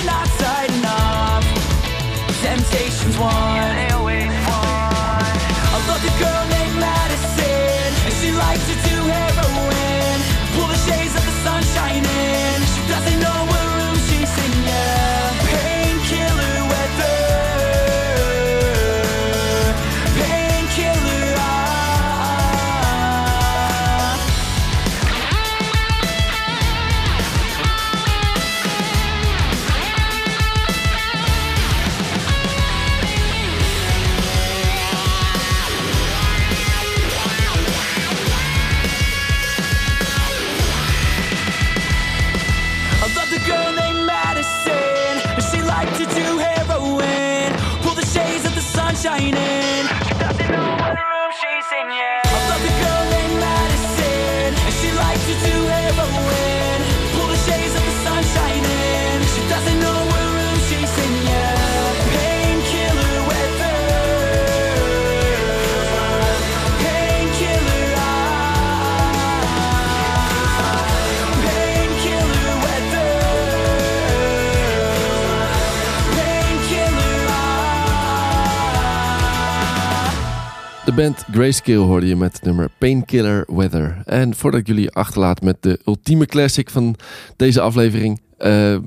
Band 81.00 81.26
Grayscale 81.32 81.78
hoorde 81.78 82.08
je 82.08 82.16
met 82.16 82.40
nummer 82.44 82.70
Painkiller 82.78 83.46
Weather. 83.48 84.02
En 84.06 84.36
voordat 84.36 84.60
ik 84.60 84.68
jullie 84.68 84.92
achterlaat 84.92 85.42
met 85.42 85.58
de 85.60 85.80
ultieme 85.86 86.26
classic 86.26 86.70
van 86.70 86.96
deze 87.36 87.62
aflevering, 87.62 88.22
eh, 88.38 88.74
eh, 88.74 88.82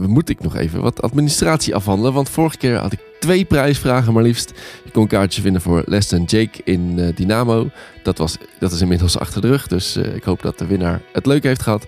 moet 0.00 0.28
ik 0.28 0.42
nog 0.42 0.56
even 0.56 0.80
wat 0.80 1.02
administratie 1.02 1.74
afhandelen. 1.74 2.12
Want 2.12 2.28
vorige 2.28 2.56
keer 2.56 2.76
had 2.76 2.92
ik 2.92 3.00
twee 3.20 3.44
prijsvragen 3.44 4.12
maar 4.12 4.22
liefst. 4.22 4.52
Je 4.84 4.90
kon 4.90 5.02
een 5.02 5.08
kaartje 5.08 5.42
vinden 5.42 5.62
voor 5.62 5.82
Les 5.86 6.10
Jake 6.10 6.60
in 6.64 6.98
eh, 6.98 7.16
Dynamo. 7.16 7.70
Dat, 8.02 8.18
was, 8.18 8.36
dat 8.58 8.72
is 8.72 8.80
inmiddels 8.80 9.18
achter 9.18 9.40
de 9.40 9.48
rug, 9.48 9.66
dus 9.66 9.96
ik 9.96 10.22
hoop 10.22 10.42
dat 10.42 10.58
de 10.58 10.66
winnaar 10.66 11.00
het 11.12 11.26
leuk 11.26 11.42
heeft 11.42 11.62
gehad. 11.62 11.86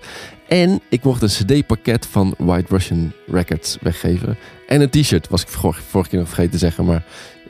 En 0.48 0.80
ik 0.88 1.02
mocht 1.02 1.22
een 1.22 1.28
cd-pakket 1.28 2.06
van 2.06 2.34
White 2.38 2.74
Russian 2.74 3.12
Records 3.26 3.78
weggeven. 3.80 4.36
En 4.66 4.80
een 4.80 4.90
t-shirt, 4.90 5.28
was 5.28 5.42
ik 5.42 5.48
vorige, 5.48 5.82
vorige 5.82 6.10
keer 6.10 6.18
nog 6.18 6.28
vergeten 6.28 6.52
te 6.52 6.58
zeggen, 6.58 6.84
maar 6.84 7.04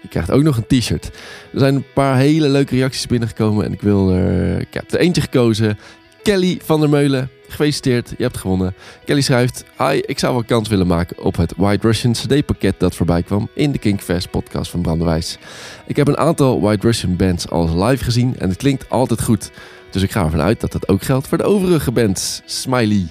je 0.04 0.10
krijgt 0.10 0.30
ook 0.30 0.42
nog 0.42 0.56
een 0.56 0.78
t-shirt. 0.78 1.10
Er 1.52 1.58
zijn 1.58 1.74
een 1.74 1.84
paar 1.94 2.16
hele 2.16 2.48
leuke 2.48 2.74
reacties 2.74 3.06
binnengekomen 3.06 3.64
en 3.64 3.72
ik 3.72 3.80
wil 3.80 4.10
er... 4.10 4.60
Ik 4.60 4.74
heb 4.74 4.92
er 4.92 4.98
eentje 4.98 5.20
gekozen. 5.20 5.78
Kelly 6.22 6.60
van 6.64 6.80
der 6.80 6.88
Meulen, 6.88 7.30
gefeliciteerd, 7.48 8.14
je 8.16 8.22
hebt 8.22 8.36
gewonnen. 8.36 8.74
Kelly 9.04 9.20
schrijft, 9.20 9.64
hi, 9.78 10.00
ik 10.06 10.18
zou 10.18 10.32
wel 10.32 10.44
kans 10.44 10.68
willen 10.68 10.86
maken 10.86 11.22
op 11.22 11.36
het 11.36 11.52
White 11.56 11.86
Russian 11.86 12.12
CD-pakket 12.12 12.74
dat 12.78 12.94
voorbij 12.94 13.22
kwam 13.22 13.48
in 13.54 13.72
de 13.72 13.78
Kinkfest 13.78 14.30
podcast 14.30 14.70
van 14.70 14.82
Brandewijs. 14.82 15.38
Ik 15.86 15.96
heb 15.96 16.08
een 16.08 16.18
aantal 16.18 16.60
White 16.60 16.86
Russian 16.86 17.16
bands 17.16 17.48
al 17.48 17.84
live 17.84 18.04
gezien 18.04 18.38
en 18.38 18.48
het 18.48 18.58
klinkt 18.58 18.90
altijd 18.90 19.22
goed. 19.22 19.50
Dus 19.90 20.02
ik 20.02 20.10
ga 20.10 20.24
ervan 20.24 20.40
uit 20.40 20.60
dat 20.60 20.72
dat 20.72 20.88
ook 20.88 21.02
geldt 21.02 21.28
voor 21.28 21.38
de 21.38 21.44
overige 21.44 21.92
bands. 21.92 22.42
Smiley. 22.44 23.06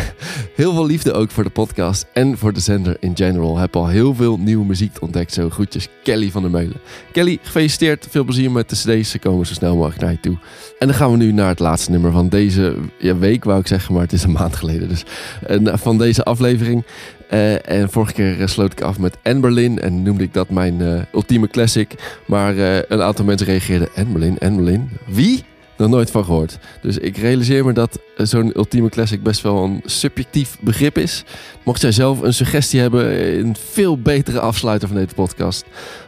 Heel 0.56 0.72
veel 0.72 0.86
liefde 0.86 1.12
ook 1.12 1.30
voor 1.30 1.44
de 1.44 1.50
podcast 1.50 2.06
en 2.12 2.38
voor 2.38 2.52
de 2.52 2.60
zender 2.60 2.96
in 3.00 3.16
general. 3.16 3.58
Heb 3.58 3.76
al 3.76 3.88
heel 3.88 4.14
veel 4.14 4.38
nieuwe 4.38 4.64
muziek 4.64 4.96
ontdekt. 5.00 5.32
Zo 5.32 5.50
groetjes 5.50 5.88
Kelly 6.02 6.30
van 6.30 6.42
der 6.42 6.50
Meulen. 6.50 6.80
Kelly, 7.12 7.38
gefeliciteerd. 7.42 8.06
Veel 8.10 8.24
plezier 8.24 8.50
met 8.50 8.68
de 8.70 8.76
cd's. 8.76 9.10
Ze 9.10 9.18
komen 9.18 9.46
zo 9.46 9.54
snel 9.54 9.76
mogelijk 9.76 10.00
naar 10.00 10.10
je 10.10 10.20
toe. 10.20 10.36
En 10.78 10.86
dan 10.86 10.96
gaan 10.96 11.10
we 11.10 11.16
nu 11.16 11.32
naar 11.32 11.48
het 11.48 11.58
laatste 11.58 11.90
nummer 11.90 12.12
van 12.12 12.28
deze 12.28 12.74
ja, 12.98 13.16
week, 13.16 13.44
wou 13.44 13.60
ik 13.60 13.66
zeggen. 13.66 13.92
Maar 13.92 14.02
het 14.02 14.12
is 14.12 14.22
een 14.22 14.32
maand 14.32 14.56
geleden 14.56 14.88
dus. 14.88 15.04
En, 15.46 15.78
van 15.78 15.98
deze 15.98 16.24
aflevering. 16.24 16.84
Eh, 17.28 17.68
en 17.68 17.90
vorige 17.90 18.12
keer 18.12 18.40
eh, 18.40 18.46
sloot 18.46 18.72
ik 18.72 18.80
af 18.80 18.98
met 18.98 19.16
Anne 19.22 19.40
Berlin. 19.40 19.78
En 19.78 20.02
noemde 20.02 20.24
ik 20.24 20.34
dat 20.34 20.50
mijn 20.50 20.80
eh, 20.80 21.00
ultieme 21.12 21.48
classic. 21.48 21.94
Maar 22.26 22.56
eh, 22.58 22.82
een 22.88 23.02
aantal 23.02 23.24
mensen 23.24 23.46
reageerden. 23.46 23.88
Anne 23.96 24.12
Berlin, 24.12 24.38
Anne 24.38 24.56
Berlin. 24.56 24.90
Wie? 25.06 25.44
Nog 25.76 25.88
nooit 25.88 26.10
van 26.10 26.24
gehoord. 26.24 26.58
Dus 26.82 26.98
ik 26.98 27.16
realiseer 27.16 27.64
me 27.64 27.72
dat 27.72 28.00
eh, 28.16 28.26
zo'n 28.26 28.52
ultieme 28.56 28.88
classic 28.88 29.22
best 29.22 29.40
wel 29.40 29.64
een 29.64 29.80
subjectief 29.84 30.58
begrip 30.60 30.98
is. 30.98 31.24
Mocht 31.64 31.80
jij 31.80 31.92
zelf 31.92 32.20
een 32.20 32.34
suggestie 32.34 32.80
hebben, 32.80 33.38
een 33.38 33.56
veel 33.70 33.98
betere 33.98 34.40
afsluiter 34.40 34.88
van 34.88 34.96
deze 34.96 35.14
podcast, 35.14 35.64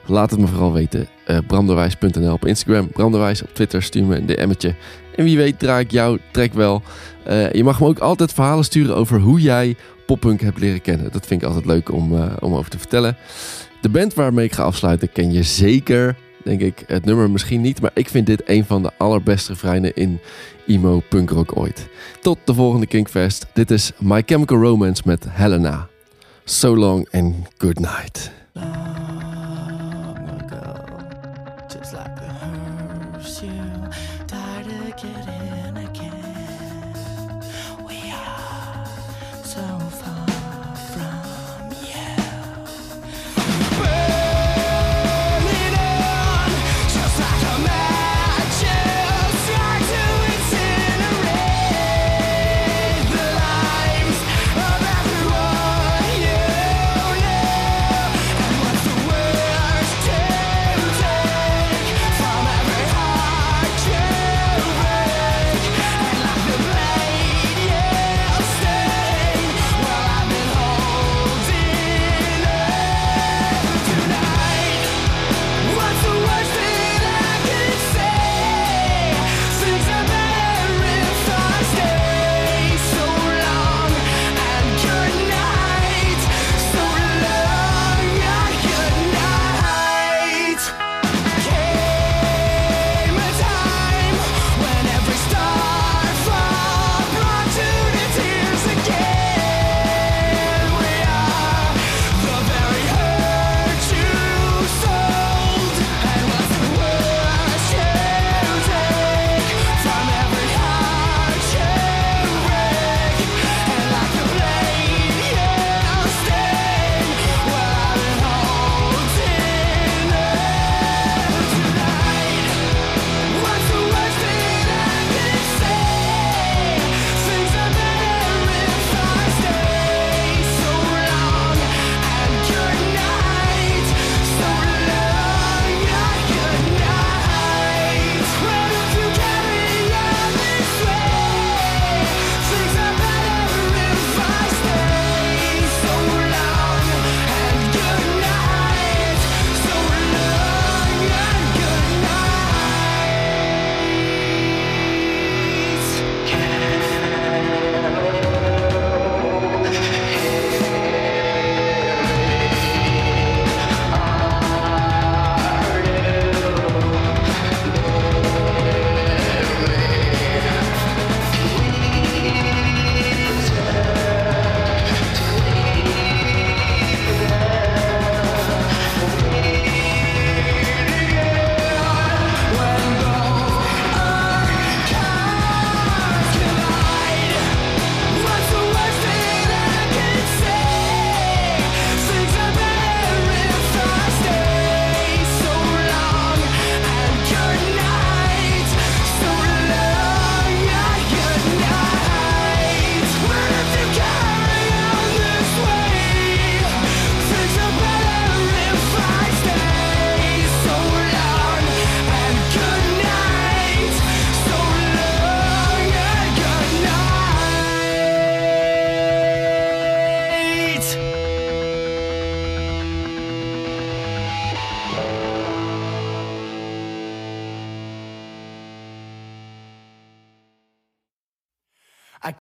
laat 0.07 0.31
het 0.31 0.41
me 0.41 0.47
vooral 0.47 0.73
weten. 0.73 1.09
Uh, 1.27 1.39
branderwijs.nl 1.47 2.33
op 2.33 2.47
Instagram, 2.47 2.89
branderwijs 2.89 3.43
op 3.43 3.55
Twitter, 3.55 3.83
stuur 3.83 4.05
me 4.05 4.17
een 4.17 4.27
DM'tje. 4.27 4.75
En 5.15 5.25
wie 5.25 5.37
weet 5.37 5.59
draai 5.59 5.85
ik 5.85 5.91
jouw 5.91 6.19
track 6.31 6.53
wel. 6.53 6.83
Eh, 7.25 7.53
je 7.53 7.65
mag 7.65 7.81
me 7.81 7.87
ook 7.87 7.99
altijd 7.99 8.33
verhalen 8.33 8.65
sturen 8.65 8.97
over 8.97 9.21
hoe 9.21 9.41
jij 9.41 9.77
poppunk 10.07 10.41
hebt 10.41 10.59
leren 10.59 10.81
kennen. 10.81 11.13
Dat 11.13 11.27
vind 11.27 11.43
ik 11.43 11.47
altijd 11.47 11.67
leuk 11.67 11.93
om, 11.93 12.15
eh, 12.15 12.33
om 12.41 12.55
over 12.55 12.71
te 12.71 12.79
vertellen. 12.79 13.17
De 13.81 13.89
band 13.89 14.15
waarmee 14.15 14.45
ik 14.45 14.53
ga 14.53 14.63
afsluiten 14.63 15.13
ken 15.13 15.33
je 15.33 15.43
zeker 15.43 16.17
denk 16.45 16.61
ik. 16.61 16.85
Het 16.87 17.05
nummer 17.05 17.31
misschien 17.31 17.61
niet, 17.61 17.81
maar 17.81 17.91
ik 17.95 18.09
vind 18.09 18.27
dit 18.27 18.43
een 18.45 18.65
van 18.65 18.83
de 18.83 18.91
allerbeste 18.99 19.53
refreinen 19.53 19.95
in 19.95 20.21
emo 20.67 21.03
punkrock 21.09 21.57
ooit. 21.57 21.89
Tot 22.21 22.39
de 22.45 22.55
volgende 22.55 22.87
Kinkfest. 22.87 23.47
Dit 23.53 23.71
is 23.71 23.93
My 23.99 24.23
Chemical 24.27 24.59
Romance 24.59 25.03
met 25.05 25.27
Helena. 25.29 25.89
So 26.45 26.77
long 26.77 27.09
and 27.13 27.35
good 27.59 27.79
night. 27.79 28.31